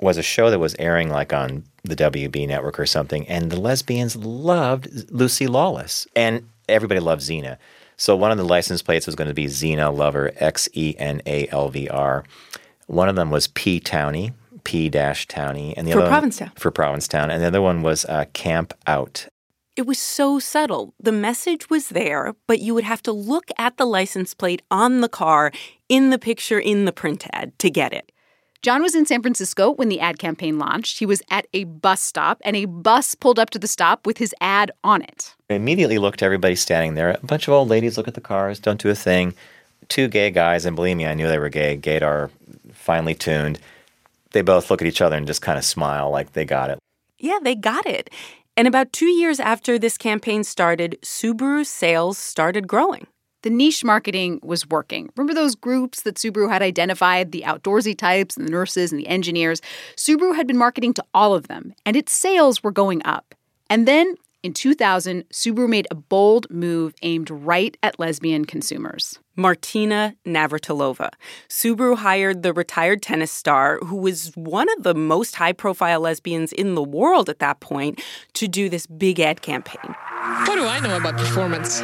was 0.00 0.16
a 0.16 0.22
show 0.22 0.50
that 0.50 0.60
was 0.60 0.76
airing 0.78 1.10
like 1.10 1.32
on 1.32 1.64
the 1.82 1.96
WB 1.96 2.46
network 2.46 2.78
or 2.78 2.86
something, 2.86 3.26
and 3.28 3.50
the 3.50 3.58
lesbians 3.58 4.14
loved 4.14 5.10
Lucy 5.10 5.46
Lawless, 5.46 6.06
and 6.14 6.48
everybody 6.68 7.00
loved 7.00 7.22
Xena. 7.22 7.56
So 7.98 8.14
one 8.16 8.30
of 8.30 8.38
the 8.38 8.44
license 8.44 8.80
plates 8.80 9.06
was 9.06 9.16
going 9.16 9.28
to 9.28 9.34
be 9.34 9.46
Xena 9.46 9.94
Lover, 9.94 10.30
X 10.36 10.68
E 10.72 10.94
N 10.98 11.20
A 11.26 11.48
L 11.48 11.68
V 11.68 11.88
R. 11.88 12.24
One 12.86 13.08
of 13.08 13.16
them 13.16 13.30
was 13.30 13.48
P 13.48 13.80
Townie, 13.80 14.32
P 14.64 14.88
dash 14.88 15.26
Townie, 15.26 15.74
and 15.76 15.86
the 15.86 15.92
For 15.92 16.00
other 16.00 16.08
Provincetown. 16.10 16.48
one, 16.48 16.56
for 16.56 16.70
Provincetown, 16.70 17.30
and 17.30 17.42
the 17.42 17.48
other 17.48 17.60
one 17.60 17.82
was 17.82 18.04
uh, 18.06 18.24
Camp 18.32 18.72
Out. 18.86 19.26
It 19.76 19.86
was 19.86 19.98
so 19.98 20.38
subtle. 20.38 20.94
The 20.98 21.12
message 21.12 21.70
was 21.70 21.88
there, 21.90 22.34
but 22.46 22.60
you 22.60 22.74
would 22.74 22.84
have 22.84 23.02
to 23.02 23.12
look 23.12 23.50
at 23.58 23.76
the 23.76 23.84
license 23.84 24.34
plate 24.34 24.62
on 24.70 25.02
the 25.02 25.08
car 25.08 25.52
in 25.88 26.10
the 26.10 26.18
picture 26.18 26.58
in 26.58 26.84
the 26.84 26.92
print 26.92 27.26
ad 27.32 27.56
to 27.60 27.70
get 27.70 27.92
it. 27.92 28.10
John 28.62 28.82
was 28.82 28.96
in 28.96 29.06
San 29.06 29.22
Francisco 29.22 29.70
when 29.70 29.88
the 29.88 30.00
ad 30.00 30.18
campaign 30.18 30.58
launched. 30.58 30.98
He 30.98 31.06
was 31.06 31.22
at 31.30 31.46
a 31.52 31.62
bus 31.64 32.00
stop, 32.00 32.40
and 32.44 32.56
a 32.56 32.64
bus 32.64 33.14
pulled 33.14 33.38
up 33.38 33.50
to 33.50 33.58
the 33.58 33.68
stop 33.68 34.04
with 34.04 34.18
his 34.18 34.34
ad 34.40 34.72
on 34.82 35.02
it. 35.02 35.36
I 35.48 35.54
immediately 35.54 35.98
looked 35.98 36.22
at 36.22 36.26
everybody 36.26 36.56
standing 36.56 36.94
there. 36.94 37.10
A 37.10 37.26
bunch 37.26 37.46
of 37.46 37.54
old 37.54 37.68
ladies 37.68 37.96
look 37.96 38.08
at 38.08 38.14
the 38.14 38.20
cars, 38.20 38.58
don't 38.58 38.80
do 38.80 38.90
a 38.90 38.96
thing. 38.96 39.34
Two 39.88 40.08
gay 40.08 40.30
guys, 40.30 40.66
and 40.66 40.74
believe 40.74 40.96
me, 40.96 41.06
I 41.06 41.14
knew 41.14 41.28
they 41.28 41.38
were 41.38 41.48
gay. 41.48 41.76
Gaydar, 41.76 42.30
finely 42.72 43.14
tuned. 43.14 43.60
They 44.32 44.42
both 44.42 44.70
look 44.70 44.82
at 44.82 44.88
each 44.88 45.00
other 45.00 45.16
and 45.16 45.26
just 45.26 45.40
kind 45.40 45.56
of 45.56 45.64
smile 45.64 46.10
like 46.10 46.32
they 46.32 46.44
got 46.44 46.70
it. 46.70 46.78
Yeah, 47.18 47.38
they 47.40 47.54
got 47.54 47.86
it. 47.86 48.10
And 48.56 48.66
about 48.66 48.92
two 48.92 49.06
years 49.06 49.38
after 49.38 49.78
this 49.78 49.96
campaign 49.96 50.42
started, 50.42 50.98
Subaru's 51.02 51.68
sales 51.68 52.18
started 52.18 52.66
growing. 52.66 53.06
The 53.42 53.50
niche 53.50 53.84
marketing 53.84 54.40
was 54.42 54.68
working. 54.68 55.10
Remember 55.16 55.32
those 55.32 55.54
groups 55.54 56.02
that 56.02 56.16
Subaru 56.16 56.50
had 56.50 56.60
identified, 56.62 57.30
the 57.30 57.44
outdoorsy 57.46 57.96
types 57.96 58.36
and 58.36 58.46
the 58.46 58.50
nurses 58.50 58.90
and 58.90 59.00
the 59.00 59.06
engineers? 59.06 59.60
Subaru 59.96 60.34
had 60.34 60.46
been 60.46 60.58
marketing 60.58 60.92
to 60.94 61.04
all 61.14 61.34
of 61.34 61.46
them, 61.46 61.72
and 61.86 61.96
its 61.96 62.12
sales 62.12 62.62
were 62.62 62.72
going 62.72 63.00
up. 63.04 63.34
And 63.70 63.86
then 63.86 64.16
In 64.44 64.52
2000, 64.52 65.28
Subaru 65.30 65.68
made 65.68 65.88
a 65.90 65.96
bold 65.96 66.48
move 66.48 66.94
aimed 67.02 67.28
right 67.28 67.76
at 67.82 67.98
lesbian 67.98 68.44
consumers. 68.44 69.18
Martina 69.34 70.14
Navratilova. 70.24 71.10
Subaru 71.48 71.96
hired 71.96 72.44
the 72.44 72.52
retired 72.52 73.02
tennis 73.02 73.32
star, 73.32 73.78
who 73.80 73.96
was 73.96 74.30
one 74.36 74.68
of 74.76 74.84
the 74.84 74.94
most 74.94 75.34
high 75.34 75.52
profile 75.52 76.00
lesbians 76.00 76.52
in 76.52 76.76
the 76.76 76.82
world 76.84 77.28
at 77.28 77.40
that 77.40 77.58
point, 77.58 78.00
to 78.34 78.46
do 78.46 78.68
this 78.68 78.86
big 78.86 79.18
ad 79.18 79.42
campaign. 79.42 79.94
What 80.46 80.54
do 80.54 80.64
I 80.66 80.78
know 80.80 80.96
about 80.96 81.16
performance? 81.16 81.80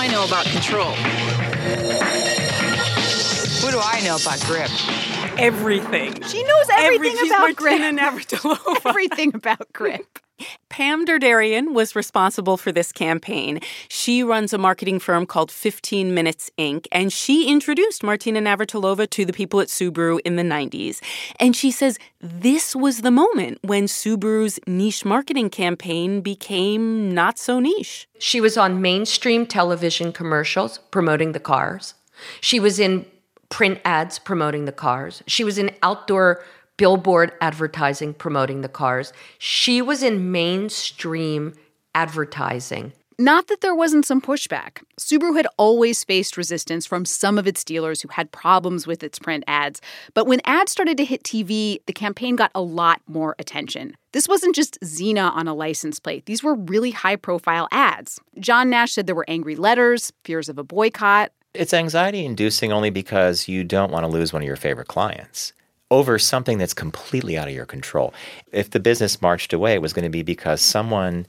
What 0.00 0.06
do 0.06 0.12
I 0.12 0.16
know 0.16 0.24
about 0.24 0.46
control? 0.46 0.92
What 3.62 3.72
do 3.72 3.80
I 3.84 4.00
know 4.02 4.16
about 4.16 4.40
grip? 4.46 4.70
Everything. 5.38 6.22
She 6.22 6.42
knows 6.42 6.66
everything 6.72 7.18
Every, 7.18 7.28
about 7.28 7.56
grip. 7.56 7.80
Martina 7.80 8.00
Navratilova. 8.00 8.80
everything 8.86 9.34
about 9.34 9.70
grip. 9.74 10.18
Pam 10.68 11.06
Derderian 11.06 11.72
was 11.72 11.96
responsible 11.96 12.56
for 12.56 12.72
this 12.72 12.92
campaign. 12.92 13.60
She 13.88 14.22
runs 14.22 14.52
a 14.52 14.58
marketing 14.58 14.98
firm 14.98 15.26
called 15.26 15.50
15 15.50 16.14
Minutes 16.14 16.50
Inc., 16.58 16.86
and 16.92 17.12
she 17.12 17.48
introduced 17.48 18.02
Martina 18.02 18.40
Navratilova 18.40 19.08
to 19.10 19.24
the 19.24 19.32
people 19.32 19.60
at 19.60 19.68
Subaru 19.68 20.20
in 20.24 20.36
the 20.36 20.42
90s. 20.42 21.00
And 21.38 21.54
she 21.54 21.70
says 21.70 21.98
this 22.20 22.76
was 22.76 23.02
the 23.02 23.10
moment 23.10 23.58
when 23.62 23.84
Subaru's 23.84 24.58
niche 24.66 25.04
marketing 25.04 25.50
campaign 25.50 26.20
became 26.20 27.12
not 27.14 27.38
so 27.38 27.60
niche. 27.60 28.08
She 28.18 28.40
was 28.40 28.56
on 28.56 28.80
mainstream 28.82 29.46
television 29.46 30.12
commercials 30.12 30.78
promoting 30.90 31.32
the 31.32 31.40
cars. 31.40 31.94
She 32.40 32.60
was 32.60 32.78
in 32.78 33.06
print 33.48 33.80
ads 33.84 34.18
promoting 34.18 34.64
the 34.64 34.72
cars. 34.72 35.22
She 35.26 35.44
was 35.44 35.58
in 35.58 35.72
outdoor 35.82 36.42
billboard 36.80 37.30
advertising 37.42 38.14
promoting 38.14 38.62
the 38.62 38.68
cars. 38.68 39.12
She 39.36 39.82
was 39.82 40.02
in 40.02 40.32
mainstream 40.32 41.52
advertising. 41.94 42.94
Not 43.18 43.48
that 43.48 43.60
there 43.60 43.74
wasn't 43.74 44.06
some 44.06 44.22
pushback. 44.22 44.82
Subaru 44.98 45.36
had 45.36 45.46
always 45.58 46.02
faced 46.04 46.38
resistance 46.38 46.86
from 46.86 47.04
some 47.04 47.36
of 47.36 47.46
its 47.46 47.64
dealers 47.64 48.00
who 48.00 48.08
had 48.08 48.32
problems 48.32 48.86
with 48.86 49.02
its 49.02 49.18
print 49.18 49.44
ads. 49.46 49.82
But 50.14 50.26
when 50.26 50.40
ads 50.46 50.72
started 50.72 50.96
to 50.96 51.04
hit 51.04 51.22
TV, 51.22 51.80
the 51.84 51.92
campaign 51.92 52.34
got 52.34 52.50
a 52.54 52.62
lot 52.62 53.02
more 53.06 53.36
attention. 53.38 53.94
This 54.12 54.26
wasn't 54.26 54.54
just 54.54 54.80
Xena 54.80 55.36
on 55.36 55.46
a 55.48 55.52
license 55.52 56.00
plate, 56.00 56.24
these 56.24 56.42
were 56.42 56.54
really 56.54 56.92
high 56.92 57.16
profile 57.16 57.68
ads. 57.72 58.18
John 58.38 58.70
Nash 58.70 58.92
said 58.92 59.06
there 59.06 59.14
were 59.14 59.28
angry 59.28 59.54
letters, 59.54 60.14
fears 60.24 60.48
of 60.48 60.56
a 60.56 60.64
boycott. 60.64 61.30
It's 61.52 61.74
anxiety 61.74 62.24
inducing 62.24 62.72
only 62.72 62.88
because 62.88 63.48
you 63.48 63.64
don't 63.64 63.92
want 63.92 64.04
to 64.04 64.08
lose 64.08 64.32
one 64.32 64.40
of 64.40 64.46
your 64.46 64.56
favorite 64.56 64.88
clients 64.88 65.52
over 65.90 66.18
something 66.18 66.58
that's 66.58 66.74
completely 66.74 67.36
out 67.36 67.48
of 67.48 67.54
your 67.54 67.66
control. 67.66 68.14
If 68.52 68.70
the 68.70 68.80
business 68.80 69.20
marched 69.20 69.52
away, 69.52 69.74
it 69.74 69.82
was 69.82 69.92
going 69.92 70.04
to 70.04 70.10
be 70.10 70.22
because 70.22 70.60
someone 70.60 71.26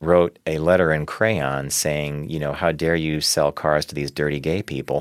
wrote 0.00 0.38
a 0.46 0.58
letter 0.58 0.92
in 0.92 1.06
crayon 1.06 1.70
saying, 1.70 2.28
you 2.28 2.38
know, 2.38 2.52
how 2.52 2.72
dare 2.72 2.96
you 2.96 3.20
sell 3.20 3.52
cars 3.52 3.86
to 3.86 3.94
these 3.94 4.10
dirty 4.10 4.40
gay 4.40 4.62
people. 4.62 5.00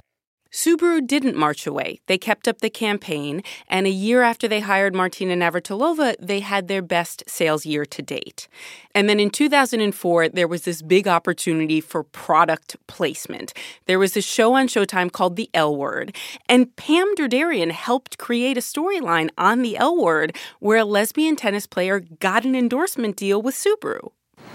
Subaru 0.53 1.05
didn't 1.05 1.35
march 1.35 1.65
away. 1.65 1.99
They 2.05 2.19
kept 2.19 2.47
up 2.47 2.61
the 2.61 2.69
campaign, 2.69 3.41
and 3.67 3.87
a 3.87 3.89
year 3.89 4.21
after 4.21 4.47
they 4.47 4.59
hired 4.59 4.93
Martina 4.93 5.35
Navratilova, 5.35 6.15
they 6.21 6.41
had 6.41 6.67
their 6.67 6.83
best 6.83 7.23
sales 7.27 7.65
year 7.65 7.85
to 7.85 8.01
date. 8.03 8.47
And 8.93 9.09
then 9.09 9.19
in 9.19 9.31
2004, 9.31 10.29
there 10.29 10.47
was 10.47 10.61
this 10.61 10.83
big 10.83 11.07
opportunity 11.07 11.81
for 11.81 12.03
product 12.03 12.77
placement. 12.85 13.51
There 13.87 13.97
was 13.97 14.15
a 14.15 14.21
show 14.21 14.53
on 14.53 14.67
Showtime 14.67 15.11
called 15.11 15.37
The 15.37 15.49
L 15.55 15.75
Word, 15.75 16.15
and 16.47 16.73
Pam 16.75 17.15
Derderian 17.15 17.71
helped 17.71 18.19
create 18.19 18.55
a 18.55 18.61
storyline 18.61 19.29
on 19.39 19.63
The 19.63 19.75
L 19.77 19.99
Word 19.99 20.37
where 20.59 20.77
a 20.77 20.85
lesbian 20.85 21.35
tennis 21.35 21.65
player 21.65 21.99
got 21.99 22.45
an 22.45 22.55
endorsement 22.55 23.15
deal 23.15 23.41
with 23.41 23.55
Subaru. 23.55 24.11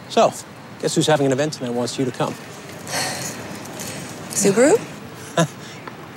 So, 0.09 0.33
guess 0.81 0.95
who's 0.95 1.09
having 1.09 1.27
an 1.27 1.33
event 1.33 1.55
tonight 1.55 1.71
and 1.71 1.77
wants 1.77 1.99
you 1.99 2.05
to 2.05 2.13
come? 2.13 2.35
Subaru? 4.31 4.98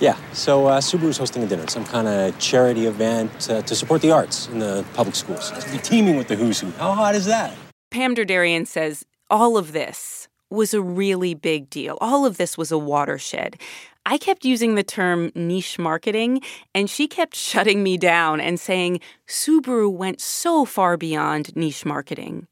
Yeah, 0.02 0.18
so 0.34 0.66
uh, 0.66 0.82
Subaru's 0.82 1.20
hosting 1.20 1.44
a 1.44 1.48
dinner, 1.48 1.68
some 1.68 1.86
kind 1.86 2.08
of 2.08 2.38
charity 2.40 2.88
event 2.88 3.48
uh, 3.52 3.62
to 3.62 3.76
support 3.76 4.02
the 4.02 4.10
arts 4.10 4.48
in 4.48 4.58
the 4.58 4.84
public 4.96 5.16
schools. 5.16 5.52
It's 5.56 5.72
be 5.72 5.78
teeming 5.78 6.16
with 6.16 6.28
the 6.28 6.36
Who's 6.36 6.60
Who. 6.60 6.72
How 6.72 6.94
hot 6.94 7.14
is 7.14 7.26
that? 7.28 7.54
Pam 7.92 8.16
Derderian 8.16 8.66
says 8.66 9.06
all 9.30 9.58
of 9.58 9.74
this 9.74 10.28
was 10.50 10.74
a 10.74 10.82
really 10.82 11.36
big 11.36 11.70
deal. 11.70 12.00
All 12.02 12.26
of 12.26 12.38
this 12.38 12.58
was 12.58 12.72
a 12.72 12.80
watershed. 12.80 13.62
I 14.04 14.18
kept 14.18 14.44
using 14.44 14.74
the 14.74 14.84
term 14.84 15.32
niche 15.36 15.78
marketing, 15.78 16.42
and 16.74 16.90
she 16.90 17.08
kept 17.08 17.36
shutting 17.36 17.84
me 17.84 17.98
down 17.98 18.42
and 18.42 18.60
saying 18.60 19.02
Subaru 19.28 19.94
went 19.94 20.20
so 20.20 20.66
far 20.66 20.98
beyond 20.98 21.56
niche 21.56 21.86
marketing. 21.86 22.48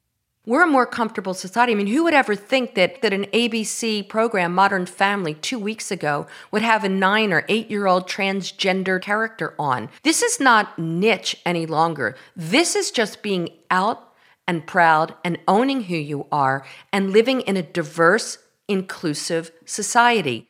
We're 0.50 0.63
a 0.63 0.68
more 0.68 0.88
comfortable 0.88 1.36
society. 1.36 1.74
I 1.74 1.75
mean, 1.75 1.86
who 1.86 2.03
would 2.06 2.15
ever 2.15 2.34
think 2.34 2.74
that, 2.74 3.03
that 3.03 3.13
an 3.13 3.25
ABC 3.25 4.10
program, 4.10 4.56
Modern 4.56 4.88
Family, 4.88 5.36
two 5.36 5.60
weeks 5.60 5.91
ago 5.91 6.25
would 6.50 6.63
have 6.63 6.84
a 6.84 6.89
nine 6.89 7.32
or 7.32 7.46
eight 7.48 7.70
year 7.70 7.86
old 7.86 8.10
transgender 8.10 9.00
character 9.00 9.53
on? 9.60 9.89
This 10.02 10.24
is 10.24 10.39
not 10.39 10.80
niche 10.80 11.36
any 11.45 11.67
longer. 11.67 12.15
This 12.36 12.76
is 12.76 12.89
just 12.89 13.21
being 13.21 13.50
out 13.69 14.12
and 14.47 14.65
proud 14.65 15.13
and 15.24 15.38
owning 15.47 15.84
who 15.84 15.97
you 15.97 16.26
are 16.32 16.65
and 16.91 17.12
living 17.12 17.41
in 17.41 17.56
a 17.56 17.62
diverse, 17.62 18.39
inclusive 18.67 19.52
society. 19.65 20.49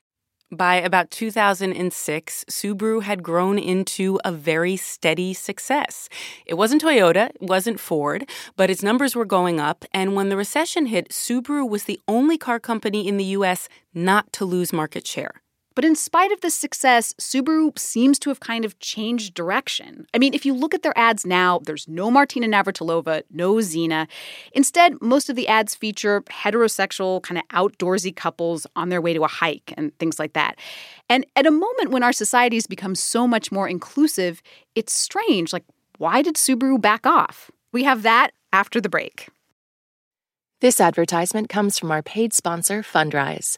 By 0.52 0.78
about 0.78 1.12
2006, 1.12 2.46
Subaru 2.50 3.04
had 3.04 3.22
grown 3.22 3.60
into 3.60 4.20
a 4.26 4.32
very 4.32 4.78
steady 4.78 5.32
success. 5.36 6.10
It 6.44 6.56
wasn't 6.56 6.82
Toyota, 6.82 7.30
it 7.30 7.42
wasn't 7.42 7.80
Ford, 7.80 8.28
but 8.56 8.72
its 8.72 8.82
numbers 8.82 9.16
were 9.16 9.26
going 9.26 9.60
up. 9.60 9.86
And 9.94 10.16
when 10.16 10.30
the 10.30 10.38
recession 10.38 10.88
hit, 10.88 11.10
Subaru 11.10 11.70
was 11.70 11.84
the 11.84 12.00
only 12.08 12.40
car 12.40 12.60
company 12.60 13.08
in 13.08 13.18
the 13.18 13.26
US 13.26 13.70
not 13.94 14.34
to 14.34 14.46
lose 14.46 14.74
market 14.74 15.06
share. 15.06 15.44
But 15.80 15.86
in 15.86 15.96
spite 15.96 16.34
of 16.34 16.42
this 16.42 16.56
success, 16.56 17.14
Subaru 17.22 17.80
seems 17.80 18.20
to 18.20 18.30
have 18.30 18.42
kind 18.42 18.66
of 18.66 18.78
changed 18.80 19.34
direction. 19.34 20.08
I 20.14 20.18
mean, 20.18 20.34
if 20.34 20.46
you 20.46 20.54
look 20.54 20.74
at 20.74 20.84
their 20.84 20.98
ads 20.98 21.26
now, 21.26 21.62
there's 21.64 21.88
no 21.88 22.12
Martina 22.12 22.48
Navratilova, 22.48 23.24
no 23.32 23.54
Xena. 23.54 24.10
Instead, 24.52 25.02
most 25.02 25.30
of 25.30 25.38
the 25.38 25.48
ads 25.48 25.76
feature 25.76 26.20
heterosexual, 26.24 27.24
kind 27.24 27.38
of 27.38 27.48
outdoorsy 27.48 28.14
couples 28.14 28.68
on 28.76 28.90
their 28.90 29.00
way 29.00 29.14
to 29.14 29.24
a 29.24 29.30
hike 29.30 29.74
and 29.78 29.98
things 30.00 30.20
like 30.20 30.34
that. 30.34 30.60
And 31.08 31.26
at 31.38 31.46
a 31.46 31.50
moment 31.50 31.92
when 31.92 32.04
our 32.04 32.12
societies 32.12 32.68
become 32.68 32.94
so 32.94 33.26
much 33.26 33.50
more 33.50 33.70
inclusive, 33.70 34.42
it's 34.76 34.92
strange. 34.92 35.54
Like, 35.54 35.64
why 35.98 36.22
did 36.22 36.36
Subaru 36.36 36.82
back 36.82 37.08
off? 37.08 37.52
We 37.72 37.86
have 37.86 38.02
that 38.02 38.32
after 38.52 38.82
the 38.82 38.90
break. 38.90 39.30
This 40.60 40.82
advertisement 40.82 41.48
comes 41.48 41.80
from 41.80 41.90
our 41.90 42.04
paid 42.04 42.34
sponsor, 42.34 42.82
Fundrise. 42.84 43.58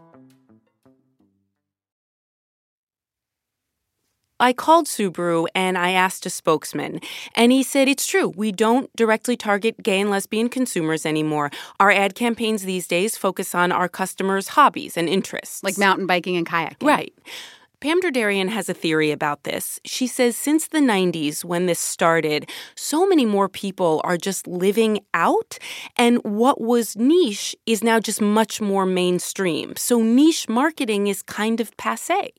I 4.41 4.53
called 4.53 4.87
Subaru 4.87 5.47
and 5.53 5.77
I 5.77 5.91
asked 5.91 6.25
a 6.25 6.29
spokesman, 6.29 6.99
and 7.35 7.51
he 7.51 7.61
said 7.61 7.87
it's 7.87 8.07
true. 8.07 8.29
We 8.35 8.51
don't 8.51 8.93
directly 8.95 9.37
target 9.37 9.81
gay 9.83 10.01
and 10.01 10.09
lesbian 10.09 10.49
consumers 10.49 11.05
anymore. 11.05 11.51
Our 11.79 11.91
ad 11.91 12.15
campaigns 12.15 12.63
these 12.63 12.87
days 12.87 13.15
focus 13.15 13.53
on 13.53 13.71
our 13.71 13.87
customers' 13.87 14.49
hobbies 14.49 14.97
and 14.97 15.07
interests, 15.07 15.63
like 15.63 15.77
mountain 15.77 16.07
biking 16.07 16.35
and 16.35 16.45
kayaking. 16.45 16.87
Right. 16.87 17.13
Pam 17.81 17.99
Derderian 17.99 18.49
has 18.49 18.69
a 18.69 18.75
theory 18.75 19.09
about 19.09 19.43
this. 19.43 19.79
She 19.85 20.05
says 20.05 20.35
since 20.35 20.67
the 20.67 20.79
90s, 20.79 21.43
when 21.43 21.65
this 21.65 21.79
started, 21.79 22.47
so 22.75 23.07
many 23.07 23.25
more 23.25 23.49
people 23.49 24.01
are 24.03 24.17
just 24.17 24.45
living 24.47 24.99
out, 25.15 25.57
and 25.97 26.17
what 26.23 26.61
was 26.61 26.95
niche 26.95 27.55
is 27.65 27.83
now 27.83 27.99
just 27.99 28.21
much 28.21 28.61
more 28.61 28.85
mainstream. 28.85 29.75
So 29.77 30.01
niche 30.01 30.47
marketing 30.47 31.07
is 31.07 31.23
kind 31.23 31.59
of 31.59 31.75
passe. 31.77 32.31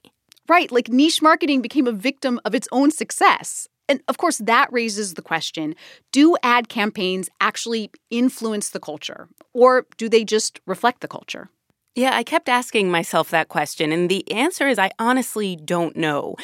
Right, 0.49 0.71
like 0.73 0.89
niche 0.89 1.23
marketing 1.23 1.63
became 1.63 1.87
a 1.87 1.93
victim 1.93 2.41
of 2.45 2.55
its 2.55 2.69
own 2.73 2.91
success. 2.91 3.69
And 3.89 4.01
of 4.09 4.19
course, 4.19 4.39
that 4.39 4.73
raises 4.73 5.15
the 5.15 5.23
question 5.23 5.75
do 6.13 6.37
ad 6.43 6.69
campaigns 6.69 7.29
actually 7.41 7.91
influence 8.11 8.71
the 8.71 8.81
culture, 8.81 9.29
or 9.53 9.87
do 9.97 10.09
they 10.09 10.25
just 10.25 10.61
reflect 10.67 11.01
the 11.01 11.09
culture? 11.09 11.49
Yeah, 11.95 12.17
I 12.17 12.23
kept 12.23 12.49
asking 12.49 12.91
myself 12.91 13.29
that 13.31 13.49
question, 13.49 13.93
and 13.93 14.09
the 14.09 14.31
answer 14.33 14.67
is 14.67 14.79
I 14.79 14.93
honestly 14.99 15.57
don't 15.57 15.95
know. 15.97 16.37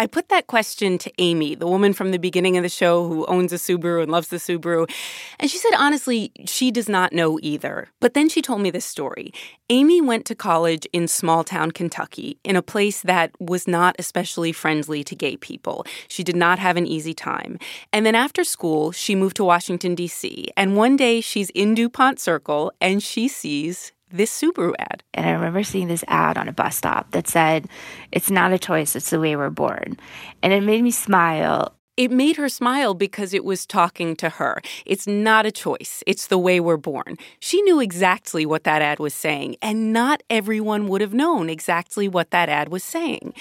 I 0.00 0.06
put 0.06 0.30
that 0.30 0.46
question 0.46 0.96
to 0.96 1.12
Amy, 1.18 1.54
the 1.54 1.66
woman 1.66 1.92
from 1.92 2.10
the 2.10 2.18
beginning 2.18 2.56
of 2.56 2.62
the 2.62 2.70
show 2.70 3.06
who 3.06 3.26
owns 3.26 3.52
a 3.52 3.56
Subaru 3.56 4.02
and 4.02 4.10
loves 4.10 4.28
the 4.28 4.38
Subaru. 4.38 4.90
And 5.38 5.50
she 5.50 5.58
said, 5.58 5.72
honestly, 5.76 6.32
she 6.46 6.70
does 6.70 6.88
not 6.88 7.12
know 7.12 7.38
either. 7.42 7.86
But 8.00 8.14
then 8.14 8.30
she 8.30 8.40
told 8.40 8.62
me 8.62 8.70
this 8.70 8.86
story. 8.86 9.34
Amy 9.68 10.00
went 10.00 10.24
to 10.24 10.34
college 10.34 10.86
in 10.94 11.06
small 11.06 11.44
town 11.44 11.72
Kentucky, 11.72 12.38
in 12.44 12.56
a 12.56 12.62
place 12.62 13.02
that 13.02 13.38
was 13.38 13.68
not 13.68 13.94
especially 13.98 14.52
friendly 14.52 15.04
to 15.04 15.14
gay 15.14 15.36
people. 15.36 15.84
She 16.08 16.24
did 16.24 16.34
not 16.34 16.58
have 16.58 16.78
an 16.78 16.86
easy 16.86 17.12
time. 17.12 17.58
And 17.92 18.06
then 18.06 18.14
after 18.14 18.42
school, 18.42 18.92
she 18.92 19.14
moved 19.14 19.36
to 19.36 19.44
Washington, 19.44 19.94
D.C. 19.94 20.48
And 20.56 20.78
one 20.78 20.96
day 20.96 21.20
she's 21.20 21.50
in 21.50 21.74
DuPont 21.74 22.18
Circle 22.18 22.72
and 22.80 23.02
she 23.02 23.28
sees 23.28 23.92
this 24.12 24.40
Subaru 24.40 24.74
ad. 24.78 25.02
And 25.14 25.26
I 25.26 25.32
remember 25.32 25.62
seeing 25.62 25.88
this 25.88 26.04
ad 26.08 26.36
on 26.36 26.48
a 26.48 26.52
bus 26.52 26.76
stop 26.76 27.10
that 27.12 27.28
said, 27.28 27.68
It's 28.12 28.30
not 28.30 28.52
a 28.52 28.58
choice, 28.58 28.96
it's 28.96 29.10
the 29.10 29.20
way 29.20 29.36
we're 29.36 29.50
born. 29.50 29.96
And 30.42 30.52
it 30.52 30.62
made 30.62 30.82
me 30.82 30.90
smile. 30.90 31.74
It 31.96 32.10
made 32.10 32.36
her 32.36 32.48
smile 32.48 32.94
because 32.94 33.34
it 33.34 33.44
was 33.44 33.66
talking 33.66 34.16
to 34.16 34.30
her. 34.30 34.62
It's 34.86 35.06
not 35.06 35.44
a 35.44 35.52
choice, 35.52 36.02
it's 36.06 36.28
the 36.28 36.38
way 36.38 36.58
we're 36.58 36.76
born. 36.76 37.18
She 37.40 37.60
knew 37.62 37.80
exactly 37.80 38.46
what 38.46 38.64
that 38.64 38.80
ad 38.80 38.98
was 38.98 39.12
saying, 39.12 39.56
and 39.60 39.92
not 39.92 40.22
everyone 40.30 40.88
would 40.88 41.02
have 41.02 41.12
known 41.12 41.50
exactly 41.50 42.08
what 42.08 42.30
that 42.30 42.48
ad 42.48 42.70
was 42.70 42.84
saying. 42.84 43.34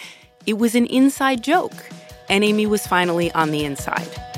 It 0.45 0.58
was 0.58 0.75
an 0.75 0.88
inside 0.88 1.43
joke, 1.43 1.86
and 2.27 2.43
Amy 2.43 2.65
was 2.65 2.86
finally 2.86 3.32
on 3.32 3.51
the 3.51 3.63
inside. 3.63 4.28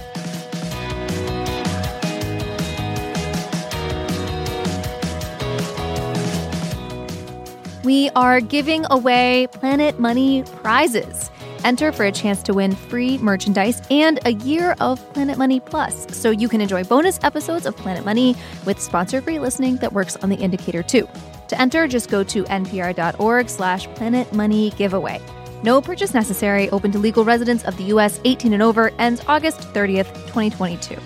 We 7.84 8.12
are 8.12 8.42
giving 8.42 8.86
away 8.92 9.48
Planet 9.54 10.00
Money 10.00 10.44
prizes. 10.62 11.32
Enter 11.64 11.92
for 11.92 12.06
a 12.06 12.12
chance 12.12 12.44
to 12.44 12.54
win 12.54 12.76
free 12.76 13.18
merchandise 13.18 13.82
and 13.90 14.20
a 14.26 14.34
year 14.34 14.76
of 14.80 15.00
Planet 15.14 15.40
Money 15.40 15.60
Plus, 15.60 16.06
so 16.16 16.30
you 16.30 16.48
can 16.48 16.62
enjoy 16.62 16.84
bonus 16.84 17.20
episodes 17.24 17.66
of 17.66 17.76
Planet 17.76 18.06
Money 18.06 18.36
with 18.68 18.80
sponsor-free 18.80 19.40
listening 19.40 19.78
that 19.78 19.94
works 19.94 20.16
on 20.18 20.30
the 20.30 20.36
indicator 20.36 20.84
too. 20.84 21.08
To 21.48 21.60
enter, 21.60 21.88
just 21.88 22.10
go 22.10 22.24
to 22.24 22.44
npr.org 22.44 23.50
slash 23.50 23.88
Planet 23.96 24.32
Money 24.32 24.70
Giveaway. 24.72 25.20
No 25.64 25.82
purchase 25.82 26.14
necessary, 26.14 26.70
open 26.70 26.92
to 26.92 27.00
legal 27.00 27.26
residents 27.26 27.64
of 27.64 27.78
the 27.78 27.86
U.S. 27.86 28.20
18 28.26 28.54
and 28.54 28.62
over, 28.62 28.92
ends 29.00 29.24
August 29.28 29.60
30th, 29.74 30.14
2022. 30.28 30.98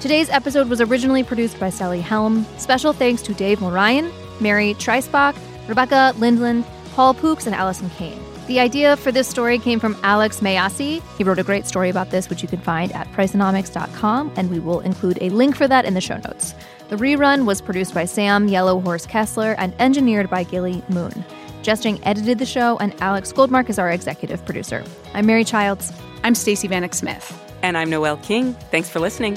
Today's 0.00 0.30
episode 0.30 0.68
was 0.68 0.80
originally 0.80 1.22
produced 1.22 1.60
by 1.60 1.68
Sally 1.68 2.00
Helm. 2.00 2.46
Special 2.56 2.94
thanks 2.94 3.20
to 3.22 3.34
Dave 3.34 3.58
Mulryan, 3.58 4.10
Mary 4.40 4.74
Treisbach, 4.74 5.34
Rebecca 5.68 6.14
Lindland, 6.16 6.64
Paul 6.94 7.14
Pooks, 7.14 7.46
and 7.46 7.54
Allison 7.54 7.90
Kane. 7.90 8.20
The 8.48 8.60
idea 8.60 8.96
for 8.96 9.12
this 9.12 9.28
story 9.28 9.58
came 9.58 9.78
from 9.78 9.94
Alex 10.02 10.40
Mayyasi. 10.40 11.02
He 11.18 11.24
wrote 11.24 11.38
a 11.38 11.42
great 11.44 11.66
story 11.66 11.90
about 11.90 12.10
this, 12.10 12.30
which 12.30 12.42
you 12.42 12.48
can 12.48 12.60
find 12.60 12.90
at 12.92 13.06
Priceonomics.com, 13.12 14.32
and 14.36 14.50
we 14.50 14.58
will 14.58 14.80
include 14.80 15.18
a 15.20 15.28
link 15.28 15.54
for 15.54 15.68
that 15.68 15.84
in 15.84 15.92
the 15.92 16.00
show 16.00 16.16
notes. 16.16 16.54
The 16.88 16.96
rerun 16.96 17.44
was 17.44 17.60
produced 17.60 17.92
by 17.92 18.06
Sam 18.06 18.48
Yellow 18.48 18.80
Horse 18.80 19.04
Kessler 19.04 19.54
and 19.58 19.74
engineered 19.78 20.30
by 20.30 20.44
Gilly 20.44 20.82
Moon. 20.88 21.24
Jess 21.60 21.84
edited 21.84 22.38
the 22.38 22.46
show, 22.46 22.78
and 22.78 22.94
Alex 23.02 23.30
Goldmark 23.34 23.68
is 23.68 23.78
our 23.78 23.90
executive 23.90 24.42
producer. 24.46 24.82
I'm 25.12 25.26
Mary 25.26 25.44
Childs. 25.44 25.92
I'm 26.24 26.34
Stacey 26.34 26.68
Vanek 26.68 26.94
Smith. 26.94 27.38
And 27.60 27.76
I'm 27.76 27.90
Noel 27.90 28.16
King. 28.16 28.54
Thanks 28.70 28.88
for 28.88 29.00
listening. 29.00 29.36